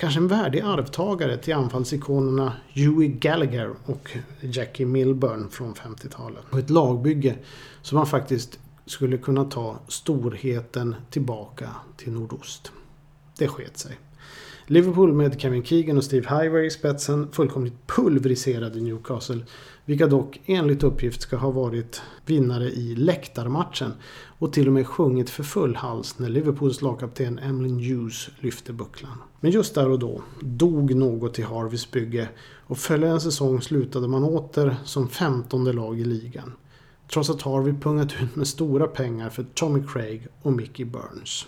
Kanske 0.00 0.20
en 0.20 0.28
värdig 0.28 0.60
arvtagare 0.60 1.36
till 1.36 1.54
anfallsikonerna 1.54 2.52
Huey 2.74 3.08
Gallagher 3.08 3.70
och 3.84 4.10
Jackie 4.40 4.86
Milburn 4.86 5.48
från 5.50 5.74
50-talet. 5.74 6.44
Och 6.50 6.58
ett 6.58 6.70
lagbygge 6.70 7.36
som 7.82 7.96
man 7.96 8.06
faktiskt 8.06 8.58
skulle 8.86 9.18
kunna 9.18 9.44
ta 9.44 9.78
storheten 9.88 10.94
tillbaka 11.10 11.68
till 11.96 12.12
nordost. 12.12 12.72
Det 13.38 13.48
sket 13.48 13.78
sig. 13.78 13.98
Liverpool 14.66 15.12
med 15.12 15.40
Kevin 15.40 15.64
Keegan 15.64 15.96
och 15.96 16.04
Steve 16.04 16.28
Highway 16.28 16.66
i 16.66 16.70
spetsen 16.70 17.32
fullkomligt 17.32 17.86
pulveriserade 17.86 18.80
Newcastle. 18.80 19.44
Vilka 19.84 20.06
dock 20.06 20.40
enligt 20.46 20.82
uppgift 20.82 21.22
ska 21.22 21.36
ha 21.36 21.50
varit 21.50 22.02
vinnare 22.26 22.64
i 22.64 22.94
läktarmatchen 22.94 23.92
och 24.38 24.52
till 24.52 24.66
och 24.66 24.72
med 24.72 24.86
sjungit 24.86 25.30
för 25.30 25.42
full 25.42 25.76
hals 25.76 26.18
när 26.18 26.28
Liverpools 26.28 26.82
lagkapten 26.82 27.38
Emlyn 27.38 27.78
Hughes 27.78 28.28
lyfte 28.40 28.72
bucklan. 28.72 29.18
Men 29.40 29.50
just 29.50 29.74
där 29.74 29.88
och 29.88 29.98
då 29.98 30.22
dog 30.40 30.94
något 30.94 31.38
i 31.38 31.42
Harveys 31.42 31.90
bygge 31.90 32.28
och 32.66 32.78
följande 32.78 33.20
säsong 33.20 33.62
slutade 33.62 34.08
man 34.08 34.24
åter 34.24 34.76
som 34.84 35.08
femtonde 35.08 35.72
lag 35.72 36.00
i 36.00 36.04
ligan. 36.04 36.52
Trots 37.12 37.30
att 37.30 37.42
Harvey 37.42 37.72
pungat 37.72 38.12
ut 38.22 38.36
med 38.36 38.46
stora 38.46 38.86
pengar 38.86 39.30
för 39.30 39.46
Tommy 39.54 39.82
Craig 39.86 40.26
och 40.42 40.52
Mickey 40.52 40.84
Burns. 40.84 41.46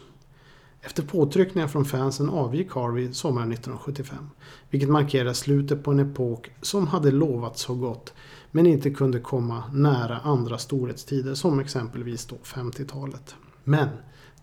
Efter 0.80 1.02
påtryckningar 1.02 1.68
från 1.68 1.84
fansen 1.84 2.30
avgick 2.30 2.72
Harvey 2.72 3.12
sommaren 3.12 3.52
1975. 3.52 4.30
Vilket 4.70 4.88
markerar 4.88 5.32
slutet 5.32 5.84
på 5.84 5.90
en 5.90 5.98
epok 6.00 6.50
som 6.60 6.86
hade 6.86 7.10
lovat 7.10 7.58
så 7.58 7.74
gott 7.74 8.12
men 8.50 8.66
inte 8.66 8.90
kunde 8.90 9.20
komma 9.20 9.64
nära 9.72 10.18
andra 10.18 10.58
storhetstider 10.58 11.34
som 11.34 11.60
exempelvis 11.60 12.26
då 12.26 12.36
50-talet. 12.36 13.34
Men 13.64 13.88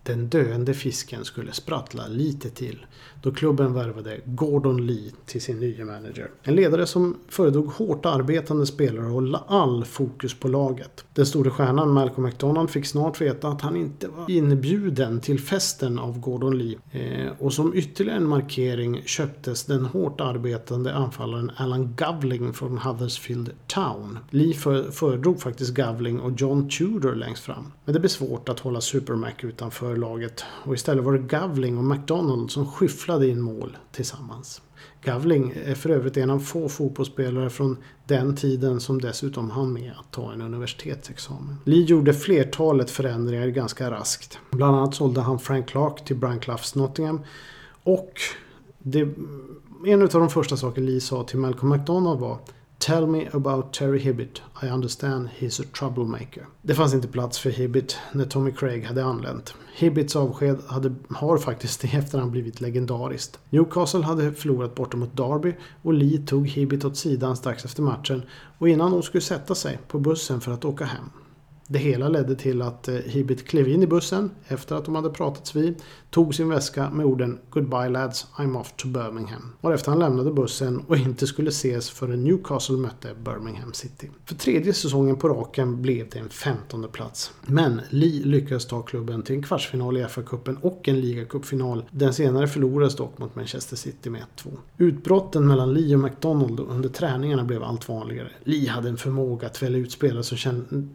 den 0.02 0.28
döende 0.28 0.74
fisken 0.74 1.24
skulle 1.24 1.52
sprattla 1.52 2.06
lite 2.06 2.50
till 2.50 2.86
då 3.22 3.32
klubben 3.32 3.74
värvade 3.74 4.20
Gordon 4.24 4.86
Lee 4.86 5.10
till 5.26 5.42
sin 5.42 5.60
nya 5.60 5.84
manager. 5.84 6.30
En 6.42 6.54
ledare 6.54 6.86
som 6.86 7.16
föredrog 7.28 7.66
hårt 7.66 8.06
arbetande 8.06 8.66
spelare 8.66 9.06
och 9.06 9.22
la 9.22 9.44
all 9.48 9.84
fokus 9.84 10.34
på 10.34 10.48
laget. 10.48 11.04
Den 11.14 11.26
store 11.26 11.50
stjärnan 11.50 11.92
Malcolm 11.92 12.26
McDonald 12.26 12.70
fick 12.70 12.86
snart 12.86 13.20
veta 13.20 13.48
att 13.48 13.60
han 13.60 13.76
inte 13.76 14.08
var 14.08 14.30
inbjuden 14.30 15.20
till 15.20 15.40
festen 15.40 15.98
av 15.98 16.20
Gordon 16.20 16.58
Lee. 16.58 16.78
Eh, 16.90 17.32
och 17.38 17.52
som 17.52 17.74
ytterligare 17.74 18.16
en 18.16 18.28
markering 18.28 19.02
köptes 19.04 19.64
den 19.64 19.84
hårt 19.86 20.20
arbetande 20.20 20.94
anfallaren 20.94 21.50
Alan 21.56 21.94
Gavling 21.96 22.52
från 22.52 22.78
Huddersfield 22.78 23.50
Town. 23.66 24.18
Lee 24.30 24.54
föredrog 24.90 25.40
faktiskt 25.40 25.74
Gavling 25.74 26.20
och 26.20 26.32
John 26.36 26.68
Tudor 26.68 27.14
längst 27.14 27.42
fram. 27.42 27.72
Men 27.84 27.94
det 27.94 28.00
blev 28.00 28.08
svårt 28.08 28.48
att 28.48 28.60
hålla 28.60 28.80
Supermac 28.80 29.34
utanför 29.40 29.89
för 29.90 29.96
laget 29.96 30.44
och 30.64 30.74
istället 30.74 31.04
var 31.04 31.12
det 31.12 31.18
Gavling 31.18 31.78
och 31.78 31.84
McDonald 31.84 32.50
som 32.50 32.72
skyfflade 32.72 33.28
in 33.28 33.40
mål 33.40 33.76
tillsammans. 33.92 34.62
Gavling 35.04 35.52
är 35.64 35.74
för 35.74 35.90
övrigt 35.90 36.16
en 36.16 36.30
av 36.30 36.38
få 36.38 36.68
fotbollsspelare 36.68 37.50
från 37.50 37.76
den 38.06 38.36
tiden 38.36 38.80
som 38.80 39.00
dessutom 39.00 39.50
hann 39.50 39.72
med 39.72 39.92
att 40.00 40.12
ta 40.12 40.32
en 40.32 40.42
universitetsexamen. 40.42 41.56
Lee 41.64 41.84
gjorde 41.84 42.14
flertalet 42.14 42.90
förändringar 42.90 43.46
ganska 43.46 43.90
raskt. 43.90 44.38
Bland 44.50 44.76
annat 44.76 44.94
sålde 44.94 45.20
han 45.20 45.38
Frank 45.38 45.68
Clark 45.68 46.04
till 46.04 46.16
Brian 46.16 46.40
Cloughs 46.40 46.74
Nottingham 46.74 47.20
och 47.82 48.12
det, 48.78 49.08
en 49.86 50.02
av 50.02 50.08
de 50.08 50.30
första 50.30 50.56
saker 50.56 50.82
Lee 50.82 51.00
sa 51.00 51.24
till 51.24 51.38
Malcolm 51.38 51.68
McDonald 51.70 52.20
var 52.20 52.38
Tell 52.80 53.06
me 53.06 53.28
about 53.32 53.72
Terry 53.72 53.98
Hibbit. 53.98 54.42
I 54.62 54.66
understand 54.66 55.28
he's 55.38 55.62
a 55.62 55.64
troublemaker. 55.78 56.46
Det 56.62 56.74
fanns 56.74 56.94
inte 56.94 57.08
plats 57.08 57.38
för 57.38 57.50
Hibbit 57.50 57.98
när 58.12 58.24
Tommy 58.24 58.52
Craig 58.52 58.84
hade 58.84 59.04
anlänt. 59.04 59.54
Hibbits 59.74 60.16
avsked 60.16 60.58
hade, 60.66 60.94
har 61.08 61.38
faktiskt 61.38 61.84
i 61.94 61.96
efterhand 61.96 62.30
blivit 62.30 62.60
legendariskt. 62.60 63.38
Newcastle 63.50 64.02
hade 64.02 64.32
förlorat 64.32 64.74
borta 64.74 64.96
mot 64.96 65.16
Derby 65.16 65.54
och 65.82 65.94
Lee 65.94 66.26
tog 66.26 66.48
Hibbit 66.48 66.84
åt 66.84 66.96
sidan 66.96 67.36
strax 67.36 67.64
efter 67.64 67.82
matchen 67.82 68.22
och 68.58 68.68
innan 68.68 68.92
hon 68.92 69.02
skulle 69.02 69.22
sätta 69.22 69.54
sig 69.54 69.78
på 69.88 69.98
bussen 69.98 70.40
för 70.40 70.52
att 70.52 70.64
åka 70.64 70.84
hem. 70.84 71.10
Det 71.72 71.78
hela 71.78 72.08
ledde 72.08 72.34
till 72.34 72.62
att 72.62 72.88
eh, 72.88 72.94
Hibbit 72.94 73.48
klev 73.48 73.68
in 73.68 73.82
i 73.82 73.86
bussen 73.86 74.30
efter 74.46 74.76
att 74.76 74.84
de 74.84 74.94
hade 74.94 75.10
pratats 75.10 75.56
vid, 75.56 75.82
tog 76.10 76.34
sin 76.34 76.48
väska 76.48 76.90
med 76.90 77.06
orden 77.06 77.38
“Goodbye 77.50 77.88
lads, 77.88 78.26
I'm 78.36 78.60
off 78.60 78.72
to 78.76 78.88
Birmingham” 78.88 79.52
varefter 79.60 79.90
han 79.90 79.98
lämnade 79.98 80.32
bussen 80.32 80.84
och 80.88 80.96
inte 80.96 81.26
skulle 81.26 81.48
ses 81.48 81.90
förrän 81.90 82.24
Newcastle 82.24 82.76
mötte 82.76 83.08
Birmingham 83.24 83.72
City. 83.72 84.10
För 84.24 84.34
tredje 84.34 84.72
säsongen 84.72 85.16
på 85.16 85.28
raken 85.28 85.82
blev 85.82 86.08
det 86.08 86.18
en 86.18 86.28
femtonde 86.28 86.88
plats. 86.88 87.32
Men 87.46 87.80
Lee 87.90 88.24
lyckades 88.24 88.66
ta 88.66 88.82
klubben 88.82 89.22
till 89.22 89.34
en 89.34 89.42
kvartsfinal 89.42 89.96
i 89.96 90.04
FA-cupen 90.04 90.56
och 90.60 90.88
en 90.88 91.00
ligacupfinal. 91.00 91.84
Den 91.90 92.14
senare 92.14 92.48
förlorades 92.48 92.96
dock 92.96 93.18
mot 93.18 93.34
Manchester 93.34 93.76
City 93.76 94.10
med 94.10 94.22
1-2. 94.36 94.50
Utbrotten 94.78 95.46
mellan 95.46 95.74
Lee 95.74 95.94
och 95.94 96.00
McDonald 96.00 96.60
under 96.60 96.88
träningarna 96.88 97.44
blev 97.44 97.62
allt 97.62 97.88
vanligare. 97.88 98.30
Lee 98.44 98.70
hade 98.70 98.88
en 98.88 98.96
förmåga 98.96 99.46
att 99.46 99.62
välja 99.62 99.78
ut 99.78 99.92
spelare 99.92 100.22
som, 100.22 100.36
kände, 100.36 100.86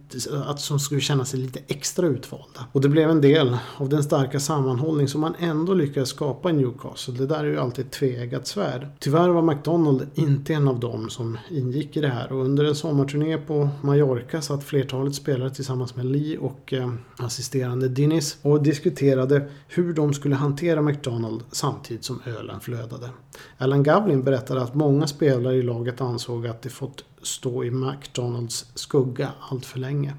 att, 0.46 0.64
som 0.65 0.79
skulle 0.79 1.01
känna 1.01 1.25
sig 1.25 1.39
lite 1.39 1.60
extra 1.67 2.07
utvalda. 2.07 2.65
Och 2.72 2.81
det 2.81 2.89
blev 2.89 3.10
en 3.10 3.22
del 3.22 3.57
av 3.77 3.89
den 3.89 4.03
starka 4.03 4.39
sammanhållning 4.39 5.07
som 5.07 5.22
man 5.22 5.36
ändå 5.39 5.74
lyckades 5.74 6.10
skapa 6.10 6.50
i 6.50 6.53
Newcastle. 6.53 7.13
Det 7.13 7.25
där 7.25 7.39
är 7.39 7.43
ju 7.43 7.60
alltid 7.60 7.86
ett 7.86 7.91
tveeggat 7.91 8.48
svärd. 8.48 8.88
Tyvärr 9.00 9.29
var 9.29 9.41
McDonald 9.41 10.07
inte 10.13 10.53
en 10.53 10.67
av 10.67 10.79
dem 10.79 11.10
som 11.10 11.38
ingick 11.50 11.98
i 11.98 12.01
det 12.01 12.07
här 12.07 12.31
och 12.31 12.45
under 12.45 12.65
en 12.65 12.75
sommarturné 12.75 13.38
på 13.38 13.69
Mallorca 13.81 14.41
satt 14.41 14.63
flertalet 14.63 15.15
spelare 15.15 15.50
tillsammans 15.50 15.95
med 15.95 16.05
Lee 16.05 16.38
och 16.38 16.74
eh, 16.74 16.93
assisterande 17.17 17.88
Dinnis 17.88 18.38
och 18.41 18.63
diskuterade 18.63 19.50
hur 19.67 19.93
de 19.93 20.13
skulle 20.13 20.36
hantera 20.36 20.81
McDonald 20.81 21.43
samtidigt 21.51 22.05
som 22.05 22.22
ölen 22.25 22.60
flödade. 22.60 23.10
Alan 23.57 23.84
Gavlin 23.84 24.24
berättade 24.24 24.62
att 24.62 24.75
många 24.75 25.07
spelare 25.07 25.55
i 25.55 25.62
laget 25.62 26.01
ansåg 26.01 26.48
att 26.48 26.62
de 26.62 26.69
fått 26.69 27.03
stå 27.22 27.63
i 27.63 27.72
McDonalds 27.72 28.65
skugga 28.75 29.31
allt 29.50 29.65
för 29.65 29.79
länge 29.79 30.13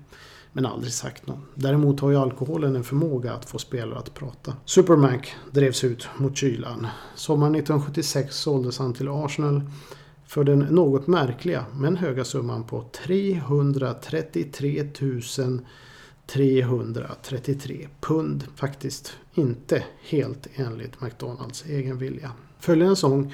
men 0.56 0.66
aldrig 0.66 0.92
sagt 0.92 1.26
någon. 1.26 1.42
Däremot 1.54 2.00
har 2.00 2.10
ju 2.10 2.16
alkoholen 2.16 2.76
en 2.76 2.84
förmåga 2.84 3.32
att 3.32 3.44
få 3.44 3.58
spelare 3.58 3.98
att 3.98 4.14
prata. 4.14 4.56
Superman 4.64 5.20
drevs 5.50 5.84
ut 5.84 6.08
mot 6.16 6.36
kylan. 6.36 6.86
Sommaren 7.14 7.54
1976 7.54 8.36
såldes 8.36 8.78
han 8.78 8.94
till 8.94 9.08
Arsenal 9.08 9.62
för 10.26 10.44
den 10.44 10.58
något 10.58 11.06
märkliga 11.06 11.64
men 11.74 11.96
höga 11.96 12.24
summan 12.24 12.64
på 12.64 12.84
333 13.06 14.88
333 16.26 17.88
pund. 18.00 18.44
Faktiskt 18.54 19.12
inte 19.34 19.84
helt 20.02 20.48
enligt 20.54 21.00
McDonalds 21.00 21.64
egen 21.66 21.98
vilja. 21.98 22.30
Följande 22.58 22.96
sång 22.96 23.32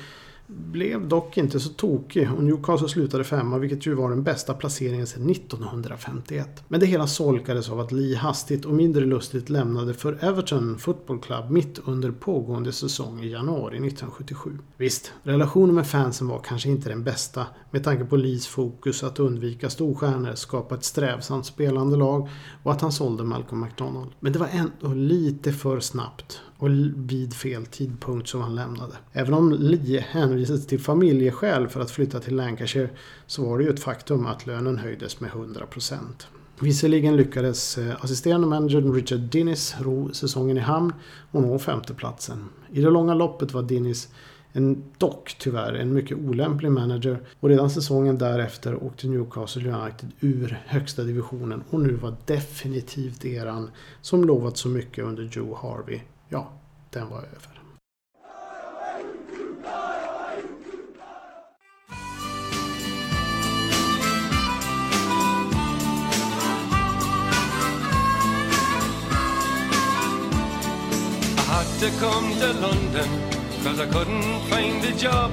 blev 0.56 1.09
dock 1.09 1.37
inte 1.37 1.61
så 1.61 1.68
tokig 1.68 2.32
och 2.37 2.44
Newcastle 2.44 2.88
slutade 2.88 3.25
femma 3.25 3.59
vilket 3.59 3.87
ju 3.87 3.94
var 3.94 4.11
den 4.11 4.23
bästa 4.23 4.54
placeringen 4.54 5.06
sedan 5.06 5.30
1951. 5.30 6.64
Men 6.68 6.80
det 6.80 6.87
hela 6.87 7.06
solkades 7.06 7.71
av 7.71 7.80
att 7.80 7.92
Lee 7.92 8.16
hastigt 8.16 8.64
och 8.64 8.75
mindre 8.75 9.04
lustigt 9.04 9.50
lämnade 9.50 9.94
för 9.94 10.25
Everton 10.25 10.78
Football 10.78 11.21
Club 11.21 11.50
mitt 11.50 11.78
under 11.85 12.11
pågående 12.11 12.73
säsong 12.73 13.23
i 13.23 13.28
januari 13.28 13.76
1977. 13.76 14.59
Visst, 14.76 15.12
relationen 15.23 15.75
med 15.75 15.87
fansen 15.87 16.28
var 16.28 16.38
kanske 16.38 16.68
inte 16.68 16.88
den 16.88 17.04
bästa 17.04 17.47
med 17.73 17.85
tanke 17.85 18.05
på 18.05 18.17
Lees 18.17 18.47
fokus 18.47 19.02
att 19.02 19.21
undvika 19.21 19.71
storstjärnor, 19.71 20.35
skapa 20.35 20.75
ett 20.75 20.85
strävsamt 20.85 21.47
spelande 21.47 21.97
lag 21.97 22.29
och 22.62 22.73
att 22.73 22.81
han 22.81 22.93
sålde 22.93 23.25
Malcolm 23.25 23.61
McDonald. 23.61 24.11
Men 24.21 24.33
det 24.33 24.38
var 24.38 24.49
ändå 24.52 24.95
lite 24.95 25.52
för 25.52 25.81
snabbt 25.81 26.41
och 26.58 26.69
vid 26.97 27.35
fel 27.35 27.67
tidpunkt 27.67 28.28
som 28.28 28.41
han 28.41 28.54
lämnade. 28.54 28.95
Även 29.13 29.35
om 29.35 29.52
Lee 29.52 30.04
hänvisades 30.08 30.67
till 30.67 30.80
familjeskäl 30.80 31.69
för 31.69 31.80
att 31.80 31.91
flytta 31.91 32.21
till 32.21 32.37
Lancashire 32.37 32.91
så 33.26 33.45
var 33.45 33.58
det 33.58 33.65
ju 33.65 33.71
ett 33.71 33.82
faktum 33.82 34.26
att 34.26 34.47
lönen 34.47 34.78
höjdes 34.78 35.21
med 35.21 35.30
100%. 35.30 35.99
Visserligen 36.61 37.17
lyckades 37.17 37.78
eh, 37.78 38.04
assisterande 38.04 38.47
managern 38.47 38.95
Richard 38.95 39.21
Dinnis 39.21 39.75
ro 39.80 40.13
säsongen 40.13 40.56
i 40.56 40.61
hamn 40.61 40.93
och 41.30 41.43
nå 41.43 41.58
femteplatsen. 41.58 42.49
I 42.73 42.80
det 42.80 42.91
långa 42.91 43.15
loppet 43.15 43.52
var 43.52 43.63
Dinnis 43.63 44.08
en, 44.52 44.84
dock 44.99 45.36
tyvärr 45.38 45.75
en 45.75 45.93
mycket 45.93 46.19
olämplig 46.19 46.71
manager. 46.71 47.21
Och 47.41 47.49
redan 47.49 47.71
säsongen 47.71 48.19
därefter 48.19 48.84
åkte 48.84 49.06
Newcastle 49.06 49.73
United 49.73 50.12
ur 50.21 50.58
högsta 50.67 51.02
divisionen. 51.02 51.62
Och 51.71 51.80
nu 51.80 51.93
var 51.93 52.15
definitivt 52.26 53.25
eran 53.25 53.71
som 54.00 54.25
lovat 54.25 54.56
så 54.56 54.69
mycket 54.69 55.04
under 55.04 55.28
Joe 55.32 55.58
Harvey. 55.62 56.00
Ja, 56.28 56.52
den 56.91 57.08
var 57.08 57.19
över. 57.19 57.62
to 71.82 71.91
come 71.99 72.30
to 72.38 72.52
London 72.60 73.31
Cause 73.64 73.78
I 73.80 73.86
couldn't 73.86 74.40
find 74.50 74.84
a 74.84 74.92
job 74.96 75.30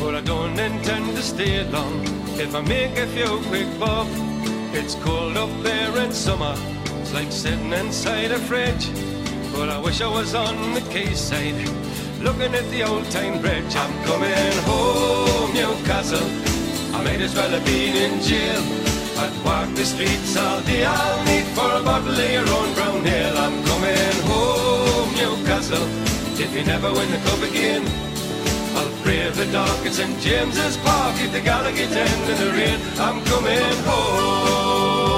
But 0.00 0.14
I 0.14 0.20
don't 0.20 0.58
intend 0.58 1.16
to 1.16 1.22
stay 1.22 1.64
long 1.70 2.02
If 2.38 2.54
I 2.54 2.60
make 2.60 2.96
a 2.98 3.06
few 3.06 3.38
quick 3.48 3.68
bob 3.78 4.08
It's 4.72 4.94
cold 4.96 5.36
up 5.36 5.50
there 5.62 5.96
in 5.98 6.12
summer 6.12 6.54
It's 7.00 7.14
like 7.14 7.32
sitting 7.32 7.72
inside 7.72 8.30
a 8.32 8.38
fridge 8.38 8.88
but 9.56 9.70
I 9.70 9.78
wish 9.78 10.02
I 10.02 10.08
was 10.08 10.34
on 10.34 10.74
the 10.74 10.82
quayside, 10.82 11.56
looking 12.20 12.54
at 12.54 12.68
the 12.70 12.82
old 12.82 13.10
time 13.10 13.40
bridge. 13.40 13.74
I'm 13.74 14.04
coming 14.04 14.56
home, 14.68 15.54
Newcastle. 15.54 16.28
I 16.94 17.02
might 17.02 17.22
as 17.22 17.34
well 17.34 17.48
have 17.48 17.64
been 17.64 17.96
in 17.96 18.20
jail. 18.20 18.62
I'd 19.16 19.32
walk 19.44 19.74
the 19.74 19.84
streets 19.86 20.36
all 20.36 20.60
day. 20.60 20.84
I'll 20.84 21.24
need 21.24 21.46
for 21.56 21.70
a 21.72 21.82
bottle 21.82 22.12
of 22.12 22.30
your 22.30 22.46
own 22.48 22.74
brown 22.74 23.06
ale. 23.06 23.38
I'm 23.38 23.64
coming 23.64 24.16
home, 24.28 25.14
Newcastle. 25.14 26.05
If 26.38 26.54
you 26.54 26.64
never 26.64 26.92
win 26.92 27.10
the 27.10 27.16
cup 27.16 27.42
again, 27.42 27.82
I'll 28.76 29.02
brave 29.02 29.34
the 29.36 29.46
dark 29.50 29.86
at 29.86 29.94
St 29.94 30.20
James's 30.20 30.76
Park 30.76 31.16
if 31.18 31.32
the 31.32 31.40
Gallagher 31.40 31.84
end 31.84 32.30
in 32.30 32.36
the 32.38 32.50
rain. 32.52 32.78
I'm 32.98 33.24
coming 33.24 33.76
home. 33.88 35.16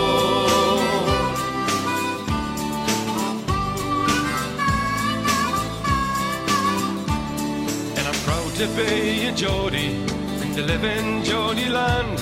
And 7.97 8.07
I'm 8.07 8.21
proud 8.23 8.55
to 8.55 8.69
be 8.77 9.27
a 9.27 9.33
Geordie 9.33 9.97
and 10.41 10.55
to 10.55 10.63
live 10.63 10.85
in 10.85 11.25
Geordie 11.25 11.69
land. 11.69 12.21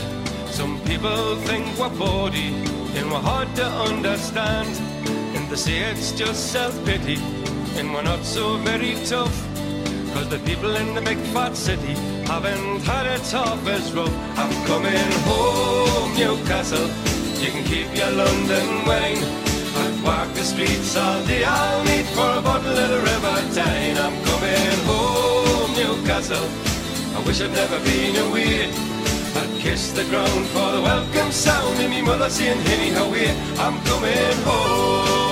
Some 0.49 0.81
people 0.87 1.37
think 1.45 1.67
we're 1.79 1.91
bawdy 1.91 2.55
and 2.97 3.11
we're 3.11 3.21
hard 3.21 3.55
to 3.57 3.67
understand. 3.67 4.71
And 5.37 5.47
they 5.51 5.57
say 5.57 5.79
it's 5.81 6.13
just 6.13 6.51
self-pity 6.51 7.36
and 7.79 7.93
we're 7.93 8.03
not 8.03 8.25
so 8.25 8.57
very 8.59 8.95
tough. 9.05 9.37
Cause 10.15 10.29
the 10.29 10.39
people 10.41 10.75
in 10.77 10.95
the 10.95 11.03
big 11.03 11.19
fat 11.35 11.55
city 11.57 11.95
haven't 12.25 12.81
had 12.83 13.07
it 13.07 13.23
tough 13.25 13.67
as 13.67 13.93
rough. 13.93 14.15
I'm 14.39 14.53
coming 14.67 15.13
home, 15.29 16.17
Newcastle. 16.17 16.89
You 17.43 17.51
can 17.51 17.65
keep 17.65 17.89
your 17.95 18.11
London 18.13 18.67
wine. 18.87 19.23
I'd 19.83 20.01
walk 20.03 20.33
the 20.33 20.43
streets 20.43 20.97
all 20.97 21.23
day. 21.27 21.45
I'll 21.45 21.85
need 21.85 22.07
for 22.17 22.31
a 22.39 22.41
bottle 22.41 22.71
of 22.71 22.89
the 22.89 23.01
River 23.11 23.37
Tyne. 23.55 23.99
I'm 23.99 24.17
coming 24.25 24.79
home. 24.89 25.71
Newcastle. 25.77 26.49
I 27.15 27.23
wish 27.27 27.43
I'd 27.43 27.53
never 27.53 27.79
been 27.81 28.17
away. 28.27 28.71
I'd 29.41 29.61
kiss 29.61 29.93
the 29.93 30.05
ground 30.05 30.47
for 30.47 30.73
the 30.73 30.81
welcome 30.81 31.31
sound 31.31 31.79
and 31.81 31.91
me 31.91 32.01
mother 32.01 32.31
saying, 32.31 32.61
Henny, 32.61 32.91
how 32.91 33.07
I'm 33.63 33.77
coming 33.85 34.37
home. 34.45 35.26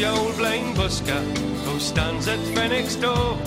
The 0.00 0.06
old 0.06 0.36
blind 0.36 0.76
busker 0.76 1.22
who 1.64 1.80
stands 1.80 2.28
at 2.28 2.38
Phoenix 2.54 2.96
door. 2.96 3.38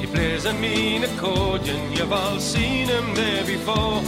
He 0.00 0.06
plays 0.06 0.46
a 0.46 0.54
mean 0.54 1.04
accordion. 1.04 1.92
You've 1.92 2.14
all 2.14 2.38
seen 2.40 2.88
him 2.88 3.14
there 3.14 3.44
before. 3.44 4.00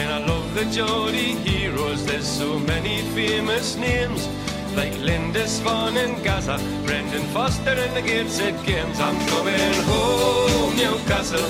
And 0.00 0.10
I 0.16 0.18
love 0.26 0.54
the 0.54 0.66
Geordie 0.66 1.34
heroes. 1.48 2.04
There's 2.04 2.26
so 2.26 2.58
many 2.58 3.00
famous 3.12 3.76
names. 3.76 4.28
Like 4.76 4.92
Lindisfarne 4.98 5.96
and 5.96 6.22
Gaza, 6.22 6.58
Brendan 6.84 7.26
Foster 7.32 7.76
and 7.84 7.96
the 7.96 8.02
Gateshead 8.02 8.56
Games. 8.66 9.00
I'm 9.00 9.18
coming 9.28 9.74
home, 9.90 10.76
Newcastle. 10.76 11.48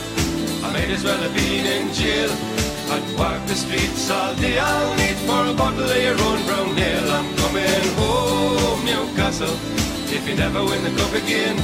I 0.64 0.72
might 0.72 0.90
as 0.90 1.02
well 1.02 1.20
have 1.20 1.34
been 1.34 1.66
in 1.66 1.92
jail. 1.92 2.67
I'd 2.90 3.04
walk 3.18 3.44
the 3.46 3.54
streets 3.54 4.10
all 4.10 4.34
day. 4.36 4.58
I'll 4.58 4.96
need 4.96 5.16
for 5.28 5.44
a 5.44 5.52
bottle 5.52 5.84
of 5.84 6.02
your 6.02 6.16
own 6.16 6.40
brown 6.48 6.78
ale. 6.78 7.10
I'm 7.12 7.28
coming 7.36 7.84
home, 8.00 8.80
Newcastle. 8.84 9.56
If 10.08 10.26
you 10.26 10.34
never 10.34 10.64
win 10.64 10.82
the 10.82 10.90
cup 10.96 11.12
again, 11.12 11.60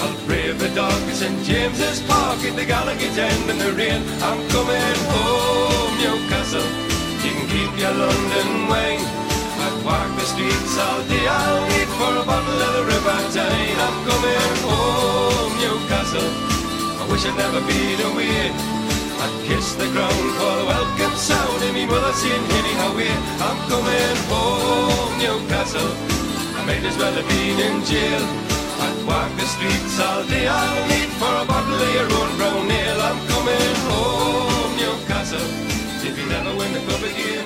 I'll 0.00 0.16
brave 0.24 0.58
the 0.58 0.72
dark 0.72 0.96
at 1.12 1.16
St 1.20 1.44
James's 1.44 2.00
Park 2.08 2.40
at 2.48 2.56
the 2.56 2.64
Gallagher's 2.64 3.18
End 3.18 3.50
in 3.50 3.58
the 3.58 3.72
rain. 3.76 4.00
I'm 4.24 4.40
coming 4.48 4.96
home, 5.12 5.92
Newcastle. 6.00 6.64
You 7.20 7.36
can 7.36 7.46
keep 7.52 7.72
your 7.76 7.92
London 7.92 8.64
wine. 8.64 9.04
I'd 9.60 9.76
walk 9.84 10.08
the 10.16 10.24
streets 10.24 10.74
all 10.80 11.04
day. 11.04 11.26
I'll 11.28 11.68
need 11.68 11.90
for 12.00 12.16
a 12.16 12.24
bottle 12.24 12.60
of 12.64 12.72
the 12.80 12.84
River 12.88 13.20
Tyne. 13.36 13.76
I'm 13.76 13.98
coming 14.08 14.56
home, 14.64 15.52
Newcastle. 15.60 16.32
I 16.96 17.04
wish 17.12 17.26
I'd 17.28 17.36
never 17.36 17.60
been 17.60 18.00
away. 18.08 18.79
I'd 19.22 19.36
kiss 19.44 19.74
the 19.74 19.84
ground 19.92 20.28
for 20.40 20.52
the 20.60 20.64
welcome 20.64 21.16
sound 21.16 21.62
of 21.62 21.74
me 21.74 21.84
mother 21.84 22.12
saying, 22.14 22.44
Henny, 22.52 22.74
how 22.80 22.96
we? 22.96 23.08
I'm 23.44 23.60
coming 23.68 24.16
home, 24.32 25.12
Newcastle. 25.20 25.92
I 26.56 26.64
might 26.64 26.84
as 26.88 26.96
well 26.96 27.12
have 27.12 27.28
been 27.28 27.58
in 27.60 27.84
jail. 27.84 28.24
I'd 28.80 28.98
walk 29.04 29.28
the 29.36 29.44
streets 29.44 30.00
all 30.00 30.24
day. 30.24 30.48
I'll 30.48 30.88
need 30.88 31.12
for 31.20 31.34
a 31.36 31.44
bottle 31.44 31.76
of 31.76 31.90
your 31.92 32.08
own 32.08 32.30
brown 32.40 32.70
ale. 32.70 33.00
I'm 33.08 33.20
coming 33.28 33.76
home, 33.92 34.72
Newcastle. 34.80 35.48
If 36.00 36.16
you 36.16 36.24
never 36.24 36.56
win 36.56 36.72
the 36.72 36.80
cup 36.88 37.04
again, 37.04 37.44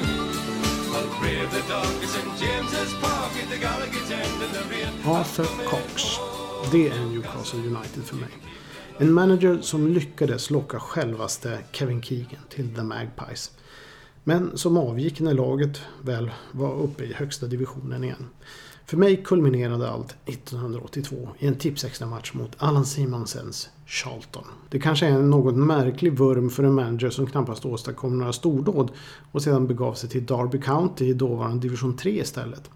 I'll 0.94 1.10
brave 1.18 1.50
the 1.50 1.58
at 1.58 2.08
St 2.08 2.30
James's 2.38 2.94
Park 3.02 3.34
at 3.42 3.50
the 3.50 3.58
Gallagher's 3.58 4.10
End 4.14 4.42
in 4.46 4.50
the 4.54 4.62
rain. 4.70 4.94
Arthur 5.04 5.50
Cox. 5.66 6.20
Det 6.70 6.88
är 6.88 7.04
Newcastle 7.04 7.60
United 7.60 8.04
för 8.04 8.16
mig. 8.16 8.30
En 8.98 9.12
manager 9.12 9.59
som 9.61 9.88
lyckades 9.88 10.50
locka 10.50 10.80
självaste 10.80 11.59
Kevin 11.72 12.02
Keegan 12.02 12.42
till 12.48 12.74
The 12.74 12.83
Magpies. 12.83 13.50
Men 14.24 14.59
som 14.59 14.76
avgick 14.76 15.20
när 15.20 15.35
laget 15.35 15.80
väl 16.02 16.30
var 16.52 16.83
uppe 16.83 17.04
i 17.04 17.12
högsta 17.12 17.46
divisionen 17.46 18.04
igen. 18.04 18.26
För 18.87 18.96
mig 18.96 19.22
kulminerade 19.24 19.90
allt 19.90 20.16
1982 20.26 21.28
i 21.38 21.46
en 21.46 21.54
tipsextra-match 21.54 22.33
mot 22.35 22.50
Alan 22.59 22.87
Simonsens 22.87 23.70
Charlton. 23.87 24.44
Det 24.70 24.78
kanske 24.78 25.07
är 25.07 25.11
en 25.11 25.30
något 25.30 25.57
märklig 25.57 26.18
vurm 26.18 26.50
för 26.50 26.64
en 26.64 26.74
manager 26.74 27.11
som 27.11 27.26
knappast 27.26 27.66
åstadkom 27.66 28.18
några 28.18 28.33
stordåd 28.33 28.90
och 29.33 29.42
sedan 29.42 29.66
begav 29.66 29.94
sig 29.94 30.11
till 30.11 30.26
Derby 30.26 30.61
County 30.61 31.04
i 31.04 31.12
dåvarande 31.12 31.62
division 31.62 31.96
3 31.96 32.20
istället. 32.20 32.70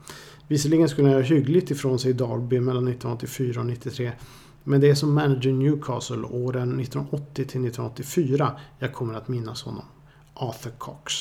Visserligen 0.49 0.89
skulle 0.89 1.09
han 1.09 1.13
göra 1.13 1.23
hyggligt 1.23 1.71
ifrån 1.71 1.99
sig 1.99 2.11
i 2.11 2.15
Derby 2.15 2.61
mellan 2.61 2.89
1984 2.89 3.61
och 3.61 3.67
93 3.67 4.13
men 4.69 4.81
det 4.81 4.91
är 4.91 4.95
som 4.95 5.15
manager 5.15 5.53
Newcastle 5.53 6.23
åren 6.23 6.81
1980 6.81 7.35
till 7.35 7.45
1984 7.45 8.53
jag 8.79 8.93
kommer 8.93 9.15
att 9.15 9.29
minnas 9.29 9.63
honom. 9.63 9.85
Arthur 10.35 10.71
Cox. 10.79 11.13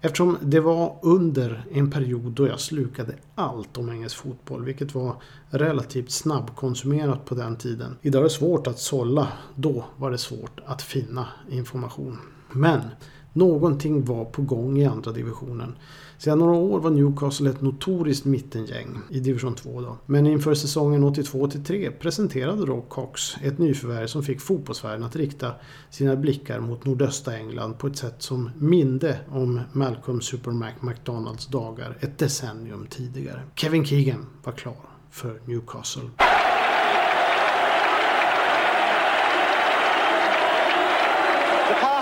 Eftersom 0.00 0.38
det 0.42 0.60
var 0.60 0.98
under 1.02 1.64
en 1.72 1.90
period 1.90 2.32
då 2.32 2.46
jag 2.46 2.60
slukade 2.60 3.14
allt 3.34 3.78
om 3.78 3.90
engelsk 3.90 4.16
fotboll, 4.16 4.64
vilket 4.64 4.94
var 4.94 5.16
relativt 5.50 6.10
snabbkonsumerat 6.10 7.24
på 7.24 7.34
den 7.34 7.56
tiden. 7.56 7.96
Idag 8.02 8.20
är 8.20 8.24
det 8.24 8.30
svårt 8.30 8.66
att 8.66 8.78
sålla, 8.78 9.28
då 9.54 9.84
var 9.96 10.10
det 10.10 10.18
svårt 10.18 10.60
att 10.66 10.82
finna 10.82 11.28
information. 11.50 12.18
Men 12.52 12.80
någonting 13.32 14.04
var 14.04 14.24
på 14.24 14.42
gång 14.42 14.78
i 14.78 14.84
andra 14.84 15.12
divisionen. 15.12 15.74
Sedan 16.18 16.38
några 16.38 16.56
år 16.56 16.80
var 16.80 16.90
Newcastle 16.90 17.50
ett 17.50 17.60
notoriskt 17.60 18.24
mittengäng 18.24 18.98
i 19.10 19.20
division 19.20 19.54
2 19.54 19.80
då. 19.80 19.98
Men 20.06 20.26
inför 20.26 20.54
säsongen 20.54 21.04
82-83 21.04 21.90
presenterade 21.90 22.66
då 22.66 22.80
Cox 22.80 23.36
ett 23.42 23.58
nyförvärv 23.58 24.06
som 24.06 24.22
fick 24.22 24.40
fotbollsvärlden 24.40 25.02
att 25.02 25.16
rikta 25.16 25.52
sina 25.90 26.16
blickar 26.16 26.60
mot 26.60 26.84
nordöstra 26.84 27.36
England 27.36 27.74
på 27.78 27.86
ett 27.86 27.96
sätt 27.96 28.16
som 28.18 28.50
minde 28.58 29.18
om 29.30 29.60
Malcolm 29.72 30.20
Supermac 30.20 30.74
McDonalds 30.80 31.46
dagar 31.46 31.96
ett 32.00 32.18
decennium 32.18 32.86
tidigare. 32.90 33.42
Kevin 33.54 33.84
Keegan 33.84 34.26
var 34.44 34.52
klar 34.52 34.76
för 35.10 35.40
Newcastle. 35.44 36.10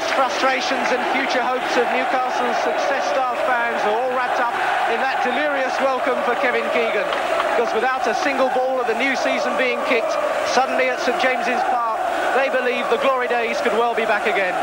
Past 0.07 0.39
frustrations 0.39 0.87
and 0.95 1.03
future 1.15 1.43
hopes 1.43 1.75
of 1.75 1.87
Newcastle's 1.91 2.57
success-starved 2.63 3.43
fans 3.47 3.81
are 3.87 3.97
all 3.99 4.13
wrapped 4.15 4.39
up 4.39 4.55
in 4.95 5.01
that 5.03 5.19
delirious 5.27 5.75
welcome 5.83 6.19
for 6.23 6.39
Kevin 6.39 6.67
Keegan. 6.71 7.07
Because 7.55 7.73
without 7.75 8.07
a 8.07 8.15
single 8.23 8.49
ball 8.55 8.79
of 8.79 8.87
the 8.87 8.99
new 8.99 9.17
season 9.17 9.51
being 9.59 9.81
kicked, 9.91 10.13
suddenly 10.53 10.87
at 10.93 11.01
St 11.03 11.19
James's 11.19 11.63
Park, 11.73 11.99
they 12.39 12.53
believe 12.53 12.87
the 12.93 13.01
glory 13.03 13.27
days 13.27 13.59
could 13.65 13.75
well 13.75 13.95
be 13.95 14.07
back 14.07 14.31
again. 14.31 14.55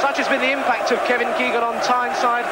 Such 0.00 0.16
has 0.16 0.28
been 0.28 0.40
the 0.40 0.52
impact 0.52 0.92
of 0.92 1.02
Kevin 1.04 1.28
Keegan 1.36 1.64
on 1.64 1.76
Tyneside 1.84 2.46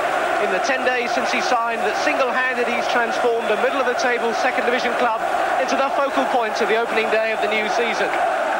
in 0.44 0.50
the 0.52 0.60
10 0.64 0.84
days 0.84 1.12
since 1.14 1.30
he 1.32 1.40
signed 1.40 1.80
that 1.84 1.96
single-handed 2.04 2.68
he's 2.68 2.88
transformed 2.92 3.48
a 3.48 3.56
middle-of-the-table 3.64 4.32
second 4.40 4.64
division 4.68 4.92
club 5.00 5.20
into 5.60 5.76
the 5.76 5.88
focal 5.96 6.24
point 6.28 6.60
of 6.60 6.68
the 6.68 6.76
opening 6.76 7.08
day 7.08 7.32
of 7.32 7.40
the 7.40 7.48
new 7.48 7.68
season. 7.72 8.10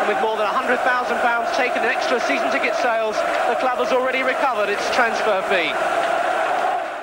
And 0.05 0.13
with 0.15 0.23
more 0.23 0.37
than 0.37 0.47
£100,000 0.47 1.57
taken 1.57 1.85
in 1.85 1.91
extra 1.91 2.21
season 2.21 2.51
ticket 2.53 2.77
sales, 2.77 3.17
the 3.49 3.55
club 3.61 3.79
has 3.79 3.93
already 3.93 4.23
recovered 4.23 4.69
its 4.69 4.97
transfer 4.97 5.43
fee. 5.43 5.73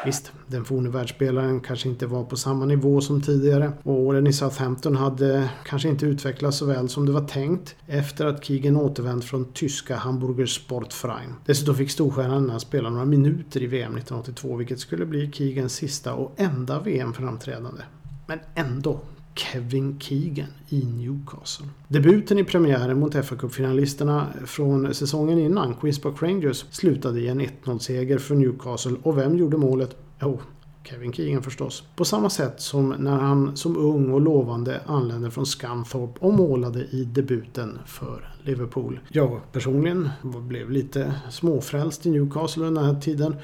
Visst, 0.05 0.31
den 0.47 0.65
forne 0.65 0.89
världsspelaren 0.89 1.59
kanske 1.59 1.89
inte 1.89 2.07
var 2.07 2.23
på 2.23 2.37
samma 2.37 2.65
nivå 2.65 3.01
som 3.01 3.21
tidigare 3.21 3.71
och 3.83 3.99
åren 3.99 4.27
i 4.27 4.33
Southampton 4.33 4.95
hade 4.95 5.49
kanske 5.65 5.89
inte 5.89 6.05
utvecklats 6.05 6.57
så 6.57 6.65
väl 6.65 6.89
som 6.89 7.05
det 7.05 7.11
var 7.11 7.27
tänkt 7.27 7.75
efter 7.87 8.25
att 8.25 8.45
Keegan 8.45 8.77
återvänt 8.77 9.25
från 9.25 9.53
tyska 9.53 9.95
Hamburger 9.95 10.45
Sportverein. 10.45 11.33
Dessutom 11.45 11.75
fick 11.75 11.91
storstjärnan 11.91 12.59
spela 12.59 12.89
några 12.89 13.05
minuter 13.05 13.63
i 13.63 13.67
VM 13.67 13.97
1982 13.97 14.55
vilket 14.55 14.79
skulle 14.79 15.05
bli 15.05 15.31
Keegans 15.31 15.73
sista 15.73 16.13
och 16.13 16.33
enda 16.37 16.79
VM-framträdande. 16.79 17.81
Men 18.27 18.39
ändå 18.55 18.99
Kevin 19.35 19.99
Keegan 19.99 20.47
i 20.69 20.85
Newcastle. 20.85 21.65
Debuten 21.87 22.39
i 22.39 22.43
premiären 22.43 22.99
mot 22.99 23.13
fa 23.13 23.35
Cup-finalisterna 23.35 24.27
från 24.45 24.93
säsongen 24.93 25.39
innan, 25.39 25.75
Queens 25.75 25.99
Park 25.99 26.21
Rangers, 26.21 26.65
slutade 26.71 27.19
i 27.19 27.27
en 27.27 27.41
1-0-seger 27.41 28.17
för 28.17 28.35
Newcastle 28.35 28.95
och 29.03 29.17
vem 29.17 29.37
gjorde 29.37 29.57
målet? 29.57 29.95
Jo, 30.21 30.39
Kevin 30.83 31.13
Keegan 31.13 31.43
förstås. 31.43 31.83
På 31.95 32.05
samma 32.05 32.29
sätt 32.29 32.61
som 32.61 32.89
när 32.89 33.17
han 33.17 33.57
som 33.57 33.77
ung 33.77 34.11
och 34.11 34.21
lovande 34.21 34.81
anlände 34.85 35.31
från 35.31 35.45
Scunthorpe 35.45 36.19
och 36.19 36.33
målade 36.33 36.79
i 36.79 37.03
debuten 37.03 37.79
för 37.85 38.33
Liverpool. 38.43 38.99
Jag 39.09 39.39
personligen 39.51 40.09
blev 40.23 40.71
lite 40.71 41.13
småfrälst 41.29 42.05
i 42.05 42.11
Newcastle 42.11 42.65
under 42.65 42.81
den 42.81 42.95
här 42.95 43.01
tiden 43.01 43.35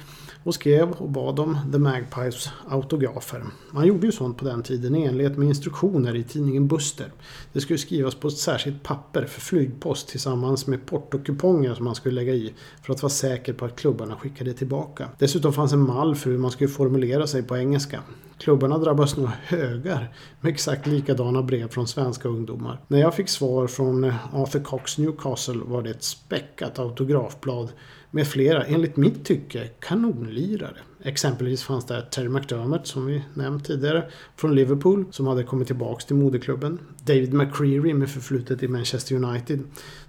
och 0.48 0.54
skrev 0.54 0.92
och 0.92 1.10
bad 1.10 1.40
om 1.40 1.58
The 1.72 1.78
Magpies 1.78 2.50
autografer. 2.70 3.44
Man 3.72 3.88
gjorde 3.88 4.06
ju 4.06 4.12
sånt 4.12 4.38
på 4.38 4.46
den 4.46 4.64
tiden 4.64 4.96
i 4.96 5.04
enlighet 5.04 5.38
med 5.38 5.48
instruktioner 5.48 6.16
i 6.16 6.24
tidningen 6.24 6.68
Buster. 6.68 7.12
Det 7.54 7.62
skulle 7.62 7.80
skrivas 7.80 8.16
på 8.16 8.28
ett 8.28 8.38
särskilt 8.38 8.84
papper 8.84 9.26
för 9.26 9.42
flygpost 9.42 10.08
tillsammans 10.08 10.68
med 10.68 10.86
portokuponger 10.86 11.74
som 11.74 11.86
man 11.86 11.96
skulle 11.96 12.16
lägga 12.16 12.34
i 12.34 12.54
för 12.82 12.94
att 12.94 13.02
vara 13.04 13.10
säker 13.10 13.54
på 13.54 13.66
att 13.66 13.76
klubbarna 13.76 14.16
skickade 14.16 14.54
tillbaka. 14.54 15.10
Dessutom 15.20 15.54
fanns 15.54 15.74
en 15.74 15.86
mall 15.88 16.16
för 16.16 16.30
hur 16.30 16.38
man 16.38 16.52
skulle 16.52 16.70
formulera 16.70 17.28
sig 17.28 17.44
på 17.44 17.58
engelska. 17.58 18.00
Klubbarna 18.38 18.78
drabbas 18.78 19.18
nog 19.18 19.30
högar 19.44 20.14
med 20.42 20.54
exakt 20.54 20.88
likadana 20.88 21.44
brev 21.44 21.68
från 21.68 21.88
svenska 21.88 22.30
ungdomar. 22.30 22.80
När 22.88 23.00
jag 23.00 23.16
fick 23.16 23.30
svar 23.30 23.68
från 23.68 24.14
Arthur 24.34 24.64
Cox 24.64 24.98
Newcastle 24.98 25.62
var 25.66 25.82
det 25.82 25.90
ett 25.90 26.04
späckat 26.04 26.80
autografblad 26.80 27.70
med 28.12 28.28
flera, 28.28 28.64
enligt 28.64 28.98
mitt 28.98 29.26
tycke, 29.26 29.68
kanonlirare. 29.80 30.78
Exempelvis 31.04 31.64
fanns 31.64 31.86
där 31.86 32.02
Terry 32.02 32.30
McDermott, 32.30 32.88
som 32.88 33.06
vi 33.06 33.24
nämnt 33.34 33.66
tidigare, 33.66 34.10
från 34.36 34.56
Liverpool, 34.56 35.06
som 35.12 35.28
hade 35.28 35.44
kommit 35.44 35.68
tillbaks 35.68 36.06
till 36.06 36.16
moderklubben. 36.16 36.80
David 37.06 37.34
McCreary 37.34 37.94
med 37.94 38.10
förflutet 38.10 38.64
i 38.64 38.68
Manchester 38.68 39.16
United. 39.16 39.64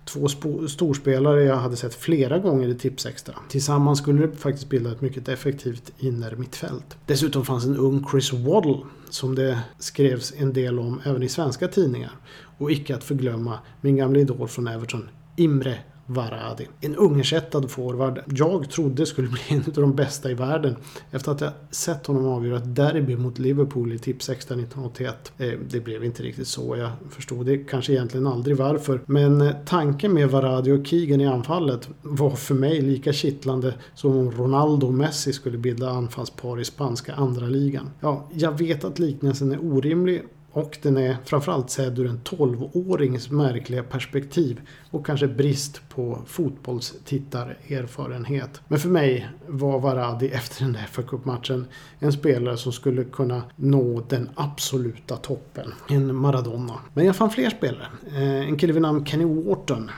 Två 0.05 0.29
storspelare 0.69 1.43
jag 1.43 1.57
hade 1.57 1.77
sett 1.77 1.95
flera 1.95 2.39
gånger 2.39 2.69
i 2.69 2.75
Tipsextra. 2.75 3.35
Tillsammans 3.49 3.99
skulle 3.99 4.27
det 4.27 4.37
faktiskt 4.37 4.69
bilda 4.69 4.93
ett 4.93 5.01
mycket 5.01 5.29
effektivt 5.29 5.93
innermittfält. 5.99 6.97
Dessutom 7.07 7.45
fanns 7.45 7.65
en 7.65 7.77
ung 7.77 8.07
Chris 8.11 8.33
Waddle, 8.33 8.79
som 9.11 9.35
det 9.35 9.61
skrevs 9.79 10.35
en 10.37 10.53
del 10.53 10.79
om 10.79 11.01
även 11.05 11.23
i 11.23 11.29
svenska 11.29 11.69
tidningar. 11.69 12.13
Och 12.59 12.71
icke 12.71 12.97
att 12.97 13.05
förglömma 13.05 13.59
min 13.81 13.97
gamla 13.97 14.21
idol 14.21 14.49
från 14.49 14.69
Everton, 14.69 15.09
Imre 15.37 15.79
Varadi. 16.11 16.69
En 16.81 16.97
ungersättad 16.97 17.71
forward 17.71 18.21
jag 18.27 18.71
trodde 18.71 19.07
skulle 19.07 19.29
bli 19.29 19.41
en 19.49 19.65
av 19.67 19.73
de 19.73 19.95
bästa 19.95 20.31
i 20.31 20.35
världen 20.35 20.77
efter 21.11 21.33
att 21.33 21.41
jag 21.41 21.51
sett 21.71 22.07
honom 22.07 22.27
avgöra 22.27 22.57
ett 22.57 22.77
derby 22.77 23.17
mot 23.17 23.39
Liverpool 23.39 23.93
i 23.93 23.99
Tipsextra 23.99 24.55
1981. 24.55 25.33
Eh, 25.39 25.53
det 25.71 25.81
blev 25.81 26.05
inte 26.05 26.23
riktigt 26.23 26.49
så. 26.49 26.77
Jag 26.77 26.91
förstod 27.11 27.47
det 27.47 27.59
kanske 27.59 27.93
egentligen 27.93 28.27
aldrig 28.27 28.57
varför. 28.57 29.01
Men 29.07 29.41
eh, 29.41 29.53
tanken 29.65 30.13
med 30.15 30.31
Varadi 30.31 30.73
och 30.73 30.87
Keegan 30.87 31.21
i 31.21 31.27
anfallet 31.27 31.89
var 32.03 32.31
för 32.31 32.55
mig 32.55 32.81
lika 32.81 33.13
kittlande 33.13 33.75
som 33.95 34.17
om 34.17 34.31
Ronaldo 34.31 34.87
och 34.87 34.95
Messi 34.95 35.33
skulle 35.33 35.59
bilda 35.59 35.91
anfallspar 35.91 36.61
i 36.61 36.65
spanska 36.65 37.15
andra 37.15 37.47
ligan. 37.47 37.91
Ja, 38.01 38.29
jag 38.33 38.59
vet 38.59 38.85
att 38.85 38.99
liknelsen 38.99 39.53
är 39.53 39.59
orimlig 39.65 40.23
och 40.59 40.79
den 40.83 40.97
är 40.97 41.17
framförallt 41.25 41.71
sedd 41.71 41.99
ur 41.99 42.07
en 42.07 42.21
12-årings 42.25 43.33
märkliga 43.33 43.83
perspektiv 43.83 44.61
och 44.91 45.07
kanske 45.07 45.29
brist 45.29 45.89
på 45.89 46.19
fotbollstittarerfarenhet. 46.27 48.61
Men 48.69 48.79
för 48.79 48.89
mig 48.89 49.29
var 49.47 49.81
Varadi 49.81 50.29
efter 50.29 50.65
den 50.65 50.73
där 50.73 50.87
FA-cupmatchen 50.93 51.65
en 51.99 52.13
spelare 52.13 52.57
som 52.57 52.73
skulle 52.73 53.05
kunna 53.05 53.43
nå 53.57 54.03
den 54.09 54.31
absoluta 54.35 55.17
toppen. 55.17 55.75
En 55.89 56.15
Maradona. 56.15 56.75
Men 56.95 57.07
jag 57.07 57.17
fann 57.17 57.31
fler 57.31 57.51
spelare. 57.51 57.89
Eh, 58.07 58.49
en 58.49 58.59
kille 58.59 58.73
vid 58.73 58.83
namn 58.83 59.07
Kenny 59.07 59.25
Wharton 59.25 59.91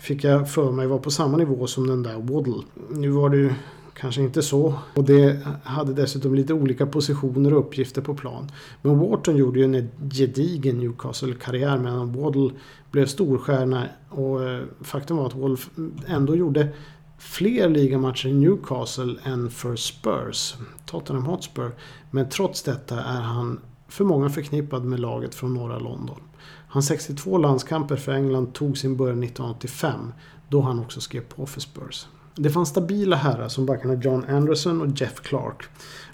fick 0.00 0.24
jag 0.24 0.50
för 0.50 0.72
mig 0.72 0.86
var 0.86 0.98
på 0.98 1.10
samma 1.10 1.36
nivå 1.36 1.66
som 1.66 1.86
den 1.86 2.02
där 2.02 2.14
Waddle. 2.14 2.62
Nu 2.90 3.08
var 3.08 3.30
det 3.30 3.36
ju 3.36 3.54
Kanske 4.00 4.22
inte 4.22 4.42
så. 4.42 4.74
Och 4.94 5.04
det 5.04 5.46
hade 5.64 5.92
dessutom 5.92 6.34
lite 6.34 6.54
olika 6.54 6.86
positioner 6.86 7.54
och 7.54 7.60
uppgifter 7.60 8.02
på 8.02 8.14
plan. 8.14 8.50
Men 8.82 8.98
Wharton 8.98 9.36
gjorde 9.36 9.58
ju 9.58 9.64
en 9.64 9.90
gedigen 10.10 10.78
Newcastle-karriär 10.78 11.78
medan 11.78 12.12
Waddle 12.12 12.50
blev 12.90 13.06
storstjärna. 13.06 13.88
Och 14.08 14.44
eh, 14.44 14.64
faktum 14.80 15.16
var 15.16 15.26
att 15.26 15.34
Wolf 15.34 15.70
ändå 16.06 16.36
gjorde 16.36 16.68
fler 17.18 17.68
ligamatcher 17.68 18.26
i 18.26 18.32
Newcastle 18.32 19.14
än 19.24 19.50
för 19.50 19.76
Spurs, 19.76 20.54
Tottenham 20.86 21.24
Hotspur. 21.24 21.70
Men 22.10 22.28
trots 22.28 22.62
detta 22.62 23.00
är 23.00 23.20
han 23.20 23.60
för 23.88 24.04
många 24.04 24.28
förknippad 24.28 24.84
med 24.84 25.00
laget 25.00 25.34
från 25.34 25.54
norra 25.54 25.78
London. 25.78 26.20
Hans 26.68 26.86
62 26.86 27.38
landskamper 27.38 27.96
för 27.96 28.12
England 28.12 28.52
tog 28.52 28.78
sin 28.78 28.96
början 28.96 29.22
1985 29.22 30.12
då 30.48 30.60
han 30.60 30.80
också 30.80 31.00
skrev 31.00 31.20
på 31.20 31.46
för 31.46 31.60
Spurs. 31.60 32.06
Det 32.40 32.50
fanns 32.50 32.68
stabila 32.68 33.16
herrar 33.16 33.48
som 33.48 33.66
backarna 33.66 33.94
John 33.94 34.24
Anderson 34.28 34.82
och 34.82 35.00
Jeff 35.00 35.20
Clark. 35.20 35.62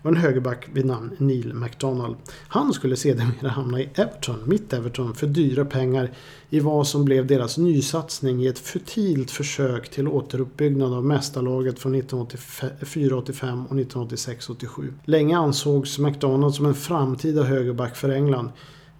Och 0.02 0.10
en 0.10 0.16
högerback 0.16 0.68
vid 0.72 0.86
namn 0.86 1.16
Neil 1.18 1.54
McDonald. 1.54 2.16
Han 2.48 2.72
skulle 2.72 2.96
sedermera 2.96 3.48
hamna 3.48 3.80
i 3.80 3.88
Everton, 3.94 4.42
mitt 4.44 4.72
Everton, 4.72 5.14
för 5.14 5.26
dyra 5.26 5.64
pengar 5.64 6.10
i 6.50 6.60
vad 6.60 6.86
som 6.86 7.04
blev 7.04 7.26
deras 7.26 7.58
nysatsning 7.58 8.42
i 8.42 8.46
ett 8.46 8.58
futilt 8.58 9.30
försök 9.30 9.90
till 9.90 10.08
återuppbyggnad 10.08 10.92
av 10.92 11.04
mästarlaget 11.04 11.78
från 11.78 11.94
1984-85 11.94 13.66
och 13.68 13.74
1986-87. 13.74 14.92
Länge 15.04 15.38
ansågs 15.38 15.98
McDonald 15.98 16.54
som 16.54 16.66
en 16.66 16.74
framtida 16.74 17.42
högerback 17.42 17.96
för 17.96 18.08
England. 18.08 18.50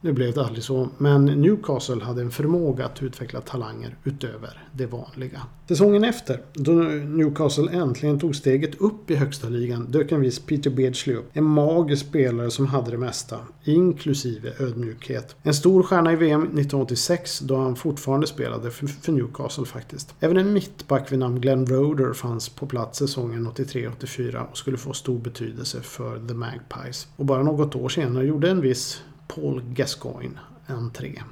Nu 0.04 0.12
blev 0.12 0.34
det 0.34 0.44
aldrig 0.44 0.64
så, 0.64 0.88
men 0.98 1.24
Newcastle 1.24 2.04
hade 2.04 2.22
en 2.22 2.30
förmåga 2.30 2.86
att 2.86 3.02
utveckla 3.02 3.40
talanger 3.40 3.96
utöver 4.04 4.62
det 4.72 4.86
vanliga. 4.86 5.40
Säsongen 5.68 6.04
efter, 6.04 6.40
då 6.52 6.72
Newcastle 6.72 7.72
äntligen 7.72 8.20
tog 8.20 8.36
steget 8.36 8.80
upp 8.80 9.10
i 9.10 9.14
högsta 9.14 9.48
ligan, 9.48 9.90
dök 9.90 10.12
en 10.12 10.20
viss 10.20 10.38
Peter 10.38 10.70
Beardsley 10.70 11.16
upp. 11.16 11.30
En 11.32 11.44
magisk 11.44 12.06
spelare 12.06 12.50
som 12.50 12.66
hade 12.66 12.90
det 12.90 12.98
mesta, 12.98 13.38
inklusive 13.64 14.52
ödmjukhet. 14.58 15.36
En 15.42 15.54
stor 15.54 15.82
stjärna 15.82 16.12
i 16.12 16.16
VM 16.16 16.42
1986, 16.42 17.40
då 17.40 17.56
han 17.56 17.76
fortfarande 17.76 18.26
spelade 18.26 18.70
för 18.70 19.12
Newcastle 19.12 19.64
faktiskt. 19.64 20.14
Även 20.20 20.36
en 20.36 20.52
mittback 20.52 21.12
vid 21.12 21.18
namn 21.18 21.40
Glenn 21.40 21.66
Roder 21.66 22.12
fanns 22.12 22.48
på 22.48 22.66
plats 22.66 22.98
säsongen 22.98 23.48
83-84 23.48 24.50
och 24.50 24.58
skulle 24.58 24.76
få 24.76 24.92
stor 24.92 25.18
betydelse 25.18 25.80
för 25.80 26.28
The 26.28 26.34
Magpies. 26.34 27.08
Och 27.16 27.24
bara 27.24 27.42
något 27.42 27.74
år 27.74 27.88
senare 27.88 28.26
gjorde 28.26 28.50
en 28.50 28.60
viss 28.60 29.02
Paul 29.28 29.62
Gascoigne 29.62 30.38
entré. 30.66 31.22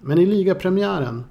Men 0.00 0.18
i 0.18 0.26
ligapremiären 0.26 1.24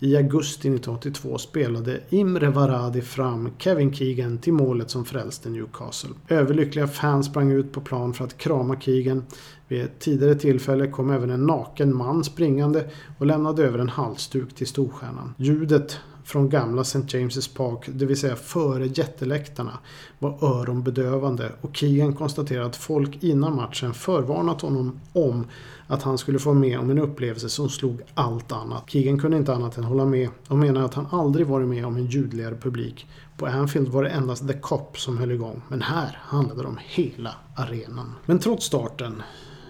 i 0.00 0.16
augusti 0.16 0.68
1982 0.68 1.38
spelade 1.38 2.00
Imre 2.08 2.50
Varadi 2.50 3.00
fram 3.00 3.50
Kevin 3.58 3.94
Keegan 3.94 4.38
till 4.38 4.52
målet 4.52 4.90
som 4.90 5.04
frälste 5.04 5.50
Newcastle. 5.50 6.10
Överlyckliga 6.28 6.86
fans 6.86 7.26
sprang 7.26 7.52
ut 7.52 7.72
på 7.72 7.80
plan 7.80 8.14
för 8.14 8.24
att 8.24 8.38
krama 8.38 8.80
Keegan. 8.80 9.24
Vid 9.68 9.82
ett 9.82 10.00
tidigare 10.00 10.34
tillfälle 10.34 10.86
kom 10.86 11.10
även 11.10 11.30
en 11.30 11.46
naken 11.46 11.96
man 11.96 12.24
springande 12.24 12.90
och 13.18 13.26
lämnade 13.26 13.64
över 13.64 13.78
en 13.78 13.88
halsduk 13.88 14.54
till 14.54 14.66
storstjärnan. 14.66 15.34
Ljudet 15.38 16.00
från 16.24 16.48
gamla 16.48 16.82
St. 16.82 16.98
James's 16.98 17.56
Park, 17.56 17.88
det 17.88 18.06
vill 18.06 18.20
säga 18.20 18.36
före 18.36 18.86
jätteläktarna, 18.86 19.78
var 20.18 20.44
öronbedövande 20.44 21.52
och 21.60 21.76
Keegan 21.76 22.14
konstaterade 22.14 22.66
att 22.66 22.76
folk 22.76 23.22
innan 23.22 23.56
matchen 23.56 23.94
förvarnat 23.94 24.60
honom 24.60 25.00
om 25.12 25.46
att 25.86 26.02
han 26.02 26.18
skulle 26.18 26.38
få 26.38 26.54
med 26.54 26.78
om 26.78 26.90
en 26.90 26.98
upplevelse 26.98 27.48
som 27.48 27.68
slog 27.68 28.02
allt 28.14 28.52
annat. 28.52 28.90
Keegan 28.90 29.18
kunde 29.18 29.36
inte 29.36 29.54
annat 29.54 29.78
än 29.78 29.84
hålla 29.84 30.04
med 30.04 30.28
och 30.48 30.58
menade 30.58 30.86
att 30.86 30.94
han 30.94 31.06
aldrig 31.10 31.46
varit 31.46 31.68
med 31.68 31.86
om 31.86 31.96
en 31.96 32.06
ljudligare 32.06 32.54
publik. 32.54 33.06
På 33.36 33.46
Anfield 33.46 33.88
var 33.88 34.02
det 34.02 34.10
endast 34.10 34.48
The 34.48 34.54
Cop 34.54 34.98
som 34.98 35.18
höll 35.18 35.32
igång, 35.32 35.62
men 35.68 35.82
här 35.82 36.18
handlade 36.22 36.62
det 36.62 36.68
om 36.68 36.78
hela 36.82 37.34
arenan. 37.56 38.12
Men 38.26 38.38
trots 38.38 38.66
starten 38.66 39.22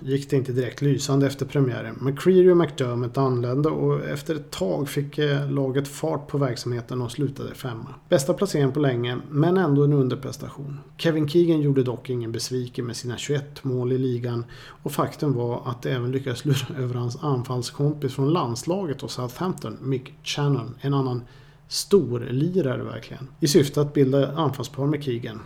gick 0.02 0.30
det 0.30 0.36
inte 0.36 0.52
direkt 0.52 0.82
lysande 0.82 1.26
efter 1.26 1.46
premiären. 1.46 1.98
McCreary 2.00 2.50
och 2.50 2.56
McDermott 2.56 3.18
anlände 3.18 3.68
och 3.68 4.04
efter 4.04 4.34
ett 4.34 4.50
tag 4.50 4.88
fick 4.88 5.18
eh, 5.18 5.50
laget 5.50 5.88
fart 5.88 6.28
på 6.28 6.38
verksamheten 6.38 7.02
och 7.02 7.12
slutade 7.12 7.54
femma. 7.54 7.94
Bästa 8.08 8.34
placeringen 8.34 8.72
på 8.72 8.80
länge, 8.80 9.18
men 9.30 9.56
ändå 9.56 9.84
en 9.84 9.92
underprestation. 9.92 10.80
Kevin 10.96 11.28
Keegan 11.28 11.60
gjorde 11.60 11.82
dock 11.82 12.10
ingen 12.10 12.32
besviken 12.32 12.86
med 12.86 12.96
sina 12.96 13.16
21 13.16 13.64
mål 13.64 13.92
i 13.92 13.98
ligan 13.98 14.44
och 14.82 14.92
faktum 14.92 15.34
var 15.34 15.62
att 15.64 15.82
det 15.82 15.92
även 15.92 16.12
lyckades 16.12 16.44
lura 16.44 16.78
över 16.78 16.94
hans 16.94 17.22
anfallskompis 17.22 18.14
från 18.14 18.32
landslaget 18.32 19.02
och 19.02 19.10
Southampton, 19.10 19.78
Mick 19.80 20.14
Channon, 20.22 20.74
en 20.80 20.94
annan 20.94 21.22
storlirare 21.68 22.82
verkligen. 22.82 23.28
I 23.40 23.48
syfte 23.48 23.80
att 23.80 23.94
bilda 23.94 24.32
anfallspar 24.32 24.86
med 24.86 25.02
krigen. 25.02 25.40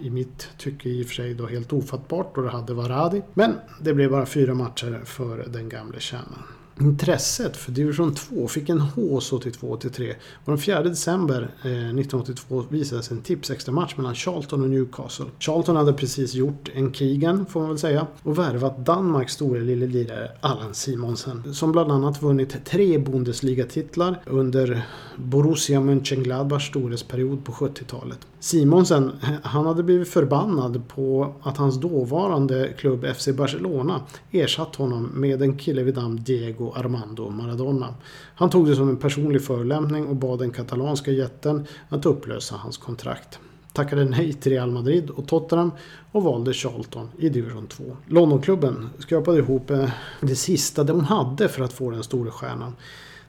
I 0.00 0.10
mitt 0.10 0.48
tycke 0.58 0.88
i 0.88 1.02
och 1.02 1.06
för 1.06 1.14
sig 1.14 1.34
då 1.34 1.46
helt 1.46 1.72
ofattbart 1.72 2.34
då 2.34 2.42
det 2.42 2.50
hade 2.50 2.74
Varadi. 2.74 3.22
Men 3.34 3.54
det 3.80 3.94
blev 3.94 4.10
bara 4.10 4.26
fyra 4.26 4.54
matcher 4.54 5.02
för 5.04 5.44
den 5.48 5.68
gamle 5.68 6.00
kärnan. 6.00 6.42
Intresset 6.80 7.56
för 7.56 7.72
division 7.72 8.14
2 8.14 8.48
fick 8.48 8.68
en 8.68 8.80
hås 8.80 9.32
82-83 9.32 10.14
och 10.44 10.52
den 10.52 10.58
4 10.58 10.82
december 10.82 11.50
eh, 11.62 11.70
1982 11.70 12.64
visades 12.68 13.10
en 13.10 13.22
tips 13.22 13.50
extra 13.50 13.72
match 13.72 13.94
mellan 13.96 14.14
Charlton 14.14 14.62
och 14.62 14.70
Newcastle. 14.70 15.26
Charlton 15.38 15.76
hade 15.76 15.92
precis 15.92 16.34
gjort 16.34 16.70
en 16.74 16.94
Keegan, 16.94 17.46
får 17.46 17.60
man 17.60 17.68
väl 17.68 17.78
säga, 17.78 18.06
och 18.22 18.38
värvat 18.38 18.86
Danmarks 18.86 19.32
store 19.32 19.60
lille 19.60 19.86
lirare 19.86 20.30
Allan 20.40 20.74
Simonsen 20.74 21.54
som 21.54 21.72
bland 21.72 21.92
annat 21.92 22.22
vunnit 22.22 22.64
tre 22.64 22.98
Bundesliga-titlar 22.98 24.22
under 24.26 24.82
Borussia 25.16 25.80
Mönchengladbachs 25.80 26.66
storhetsperiod 26.66 27.44
på 27.44 27.52
70-talet. 27.52 28.18
Simonsen, 28.40 29.12
eh, 29.22 29.30
han 29.42 29.66
hade 29.66 29.82
blivit 29.82 30.08
förbannad 30.08 30.82
på 30.88 31.34
att 31.42 31.56
hans 31.56 31.80
dåvarande 31.80 32.72
klubb 32.78 33.06
FC 33.16 33.28
Barcelona 33.28 34.00
ersatt 34.30 34.76
honom 34.76 35.10
med 35.14 35.42
en 35.42 35.56
kille 35.56 35.82
vid 35.82 35.96
namn 35.96 36.22
Diego 36.24 36.69
Armando 36.76 37.30
Maradona. 37.30 37.94
Han 38.34 38.50
tog 38.50 38.66
det 38.66 38.76
som 38.76 38.88
en 38.88 38.96
personlig 38.96 39.44
förolämpning 39.44 40.06
och 40.06 40.16
bad 40.16 40.38
den 40.38 40.50
katalanska 40.50 41.10
jätten 41.10 41.66
att 41.88 42.06
upplösa 42.06 42.56
hans 42.56 42.78
kontrakt. 42.78 43.38
Tackade 43.72 44.04
nej 44.04 44.32
till 44.32 44.52
Real 44.52 44.70
Madrid 44.70 45.10
och 45.10 45.28
Tottenham 45.28 45.72
och 46.12 46.22
valde 46.22 46.52
Charlton 46.52 47.08
i 47.18 47.28
division 47.28 47.66
2. 47.66 47.84
Londonklubben 48.06 48.90
skrapade 48.98 49.38
ihop 49.38 49.70
eh, 49.70 49.90
det 50.20 50.36
sista 50.36 50.84
de 50.84 51.04
hade 51.04 51.48
för 51.48 51.64
att 51.64 51.72
få 51.72 51.90
den 51.90 52.02
store 52.02 52.30
stjärnan. 52.30 52.76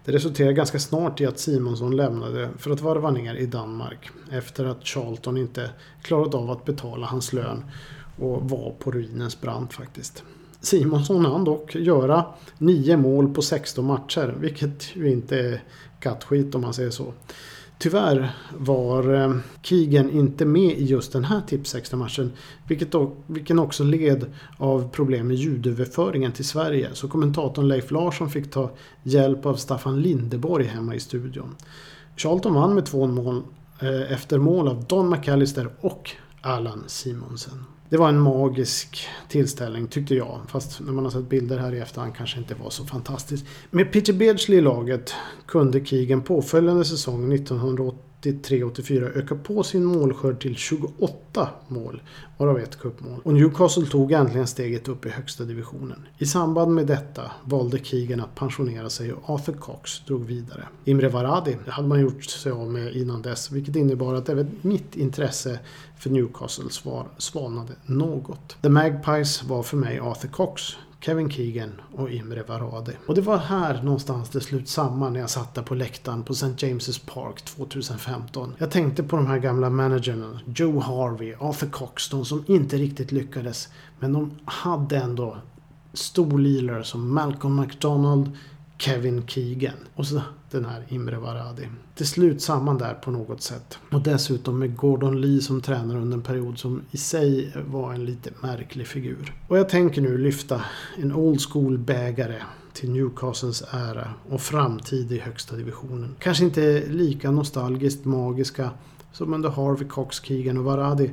Det 0.05 0.11
resulterade 0.11 0.53
ganska 0.53 0.79
snart 0.79 1.21
i 1.21 1.25
att 1.25 1.39
Simonsson 1.39 1.95
lämnade 1.95 2.49
för 2.57 2.71
att 2.71 2.81
varva 2.81 3.11
ner 3.11 3.35
i 3.35 3.45
Danmark 3.45 4.09
efter 4.31 4.65
att 4.65 4.85
Charlton 4.85 5.37
inte 5.37 5.69
klarat 6.01 6.35
av 6.35 6.51
att 6.51 6.65
betala 6.65 7.07
hans 7.07 7.33
lön 7.33 7.63
och 8.19 8.49
var 8.49 8.75
på 8.79 8.91
ruinens 8.91 9.41
brant 9.41 9.73
faktiskt. 9.73 10.23
Simonsson 10.61 11.25
hann 11.25 11.43
dock 11.43 11.75
göra 11.75 12.25
9 12.57 12.97
mål 12.97 13.33
på 13.33 13.41
16 13.41 13.85
matcher, 13.85 14.35
vilket 14.39 14.95
ju 14.95 15.11
inte 15.11 15.39
är 15.39 15.63
kattskit 15.99 16.55
om 16.55 16.61
man 16.61 16.73
säger 16.73 16.89
så. 16.89 17.13
Tyvärr 17.77 18.31
var 18.57 19.13
eh, 19.13 19.35
Kigen 19.61 20.09
inte 20.09 20.45
med 20.45 20.77
i 20.77 20.85
just 20.85 21.13
den 21.13 21.23
här 21.23 21.41
tips 21.47 21.93
matchen 21.93 22.31
vilket, 22.67 22.93
vilken 23.27 23.59
också 23.59 23.83
led 23.83 24.25
av 24.57 24.89
problem 24.89 25.27
med 25.27 25.37
ljudöverföringen 25.37 26.31
till 26.31 26.45
Sverige. 26.45 26.89
Så 26.93 27.07
kommentatorn 27.07 27.67
Leif 27.67 27.91
Larsson 27.91 28.29
fick 28.29 28.51
ta 28.51 28.71
hjälp 29.03 29.45
av 29.45 29.55
Staffan 29.55 30.01
Lindeborg 30.01 30.65
hemma 30.65 30.95
i 30.95 30.99
studion. 30.99 31.55
Charlton 32.17 32.53
vann 32.53 32.75
med 32.75 32.85
två 32.85 33.07
mål 33.07 33.41
eh, 33.79 34.11
efter 34.11 34.37
mål 34.37 34.67
av 34.67 34.85
Don 34.85 35.09
McAllister 35.09 35.69
och 35.79 36.11
Allan 36.41 36.83
Simonsen. 36.87 37.65
Det 37.91 37.97
var 37.97 38.09
en 38.09 38.19
magisk 38.19 39.07
tillställning 39.27 39.87
tyckte 39.87 40.15
jag. 40.15 40.39
Fast 40.47 40.79
när 40.79 40.91
man 40.91 41.03
har 41.03 41.11
sett 41.11 41.29
bilder 41.29 41.57
här 41.57 41.73
i 41.73 41.79
efterhand 41.79 42.15
kanske 42.15 42.39
inte 42.39 42.55
var 42.55 42.69
så 42.69 42.85
fantastiskt. 42.85 43.45
Med 43.69 43.91
Peter 43.91 44.13
Beardsley 44.13 44.57
i 44.57 44.61
laget 44.61 45.13
kunde 45.45 45.85
Keegan 45.85 46.21
påföljande 46.21 46.85
säsong 46.85 47.33
1983-84, 47.33 49.17
öka 49.17 49.35
på 49.35 49.63
sin 49.63 49.85
målskörd 49.85 50.41
till 50.41 50.55
28 50.55 51.49
mål, 51.67 52.01
varav 52.37 52.59
ett 52.59 52.79
cupmål. 52.79 53.21
Och 53.23 53.33
Newcastle 53.33 53.85
tog 53.85 54.11
äntligen 54.11 54.47
steget 54.47 54.87
upp 54.87 55.05
i 55.05 55.09
högsta 55.09 55.43
divisionen. 55.43 56.07
I 56.17 56.25
samband 56.25 56.75
med 56.75 56.87
detta 56.87 57.31
valde 57.43 57.79
Keegan 57.79 58.19
att 58.19 58.35
pensionera 58.35 58.89
sig 58.89 59.13
och 59.13 59.29
Arthur 59.29 59.53
Cox 59.53 60.05
drog 60.05 60.25
vidare. 60.25 60.67
Imre 60.85 61.09
Varadi 61.09 61.57
hade 61.67 61.87
man 61.87 62.01
gjort 62.01 62.23
sig 62.23 62.51
av 62.51 62.69
med 62.69 62.95
innan 62.95 63.21
dess, 63.21 63.51
vilket 63.51 63.75
innebar 63.75 64.15
att 64.15 64.29
även 64.29 64.51
mitt 64.61 64.95
intresse 64.95 65.59
för 66.01 66.09
Newcastle 66.09 66.69
svar, 66.69 67.07
svalnade 67.17 67.73
något. 67.85 68.57
The 68.61 68.69
Magpies 68.69 69.43
var 69.43 69.63
för 69.63 69.77
mig 69.77 69.99
Arthur 69.99 70.29
Cox, 70.29 70.63
Kevin 70.99 71.31
Keegan 71.31 71.81
och 71.95 72.11
Imre 72.11 72.43
Varade. 72.43 72.93
Och 73.07 73.15
det 73.15 73.21
var 73.21 73.37
här 73.37 73.83
någonstans 73.83 74.29
det 74.29 74.41
slut 74.41 74.69
samman 74.69 75.13
när 75.13 75.19
jag 75.19 75.29
satt 75.29 75.55
där 75.55 75.61
på 75.61 75.75
läktaren 75.75 76.23
på 76.23 76.33
St. 76.33 76.47
James's 76.67 77.13
Park 77.13 77.41
2015. 77.41 78.53
Jag 78.57 78.71
tänkte 78.71 79.03
på 79.03 79.15
de 79.15 79.27
här 79.27 79.39
gamla 79.39 79.69
managerna, 79.69 80.39
Joe 80.55 80.79
Harvey, 80.79 81.35
Arthur 81.39 81.69
Cox, 81.69 82.09
de 82.09 82.25
som 82.25 82.43
inte 82.47 82.77
riktigt 82.77 83.11
lyckades. 83.11 83.69
Men 83.99 84.13
de 84.13 84.31
hade 84.45 84.97
ändå 84.97 85.37
storlirare 85.93 86.83
som 86.83 87.13
Malcolm 87.13 87.55
McDonald, 87.55 88.37
Kevin 88.77 89.27
Keegan 89.27 89.77
och 89.95 90.07
så 90.07 90.21
den 90.51 90.65
här 90.65 90.85
Imre 90.87 91.17
Varadi. 91.17 91.69
Till 91.95 92.07
slut 92.07 92.41
samman 92.41 92.77
där 92.77 92.93
på 92.93 93.11
något 93.11 93.41
sätt. 93.41 93.79
Och 93.91 94.01
dessutom 94.01 94.59
med 94.59 94.77
Gordon 94.77 95.21
Lee 95.21 95.41
som 95.41 95.61
tränare 95.61 95.97
under 95.97 96.17
en 96.17 96.23
period 96.23 96.59
som 96.59 96.81
i 96.91 96.97
sig 96.97 97.53
var 97.67 97.93
en 97.93 98.05
lite 98.05 98.29
märklig 98.41 98.87
figur. 98.87 99.33
Och 99.47 99.57
jag 99.57 99.69
tänker 99.69 100.01
nu 100.01 100.17
lyfta 100.17 100.61
en 100.97 101.13
old 101.13 101.41
school 101.41 101.77
bägare 101.77 102.41
till 102.73 102.91
Newcastles 102.91 103.63
ära 103.71 104.13
och 104.29 104.41
framtid 104.41 105.11
i 105.11 105.19
högsta 105.19 105.55
divisionen. 105.55 106.15
Kanske 106.19 106.43
inte 106.43 106.83
lika 106.87 107.31
nostalgiskt 107.31 108.05
magiska 108.05 108.69
som 109.11 109.33
under 109.33 109.49
Harvey 109.49 109.87
Cox, 109.87 110.19
Keegan 110.19 110.57
och 110.57 110.63
Varadi. 110.63 111.11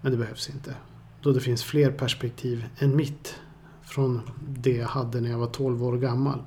Men 0.00 0.12
det 0.12 0.18
behövs 0.18 0.50
inte. 0.50 0.74
Då 1.22 1.32
det 1.32 1.40
finns 1.40 1.64
fler 1.64 1.90
perspektiv 1.90 2.64
än 2.78 2.96
mitt 2.96 3.34
från 3.82 4.20
det 4.48 4.76
jag 4.76 4.86
hade 4.86 5.20
när 5.20 5.30
jag 5.30 5.38
var 5.38 5.46
12 5.46 5.84
år 5.84 5.96
gammal. 5.96 6.38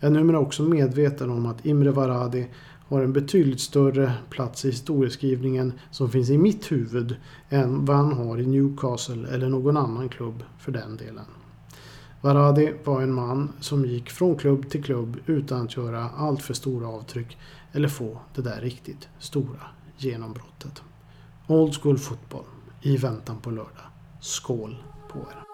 Jag 0.00 0.12
är 0.12 0.14
numera 0.14 0.38
också 0.38 0.62
medveten 0.62 1.30
om 1.30 1.46
att 1.46 1.66
Imre 1.66 1.90
Varadi 1.90 2.48
har 2.88 3.02
en 3.02 3.12
betydligt 3.12 3.60
större 3.60 4.12
plats 4.30 4.64
i 4.64 4.70
historieskrivningen 4.70 5.72
som 5.90 6.10
finns 6.10 6.30
i 6.30 6.38
mitt 6.38 6.72
huvud 6.72 7.16
än 7.48 7.84
vad 7.84 7.96
han 7.96 8.12
har 8.12 8.38
i 8.38 8.46
Newcastle 8.46 9.28
eller 9.28 9.48
någon 9.48 9.76
annan 9.76 10.08
klubb 10.08 10.42
för 10.58 10.72
den 10.72 10.96
delen. 10.96 11.24
Varadi 12.20 12.72
var 12.84 13.02
en 13.02 13.12
man 13.12 13.52
som 13.60 13.84
gick 13.84 14.10
från 14.10 14.36
klubb 14.36 14.70
till 14.70 14.84
klubb 14.84 15.16
utan 15.26 15.62
att 15.62 15.76
göra 15.76 16.08
allt 16.16 16.42
för 16.42 16.54
stora 16.54 16.88
avtryck 16.88 17.38
eller 17.72 17.88
få 17.88 18.18
det 18.34 18.42
där 18.42 18.60
riktigt 18.60 19.08
stora 19.18 19.60
genombrottet. 19.96 20.82
Old 21.46 21.74
school 21.74 21.98
fotboll 21.98 22.44
i 22.82 22.96
väntan 22.96 23.36
på 23.40 23.50
lördag. 23.50 23.86
Skål 24.20 24.76
på 25.12 25.18
er! 25.18 25.49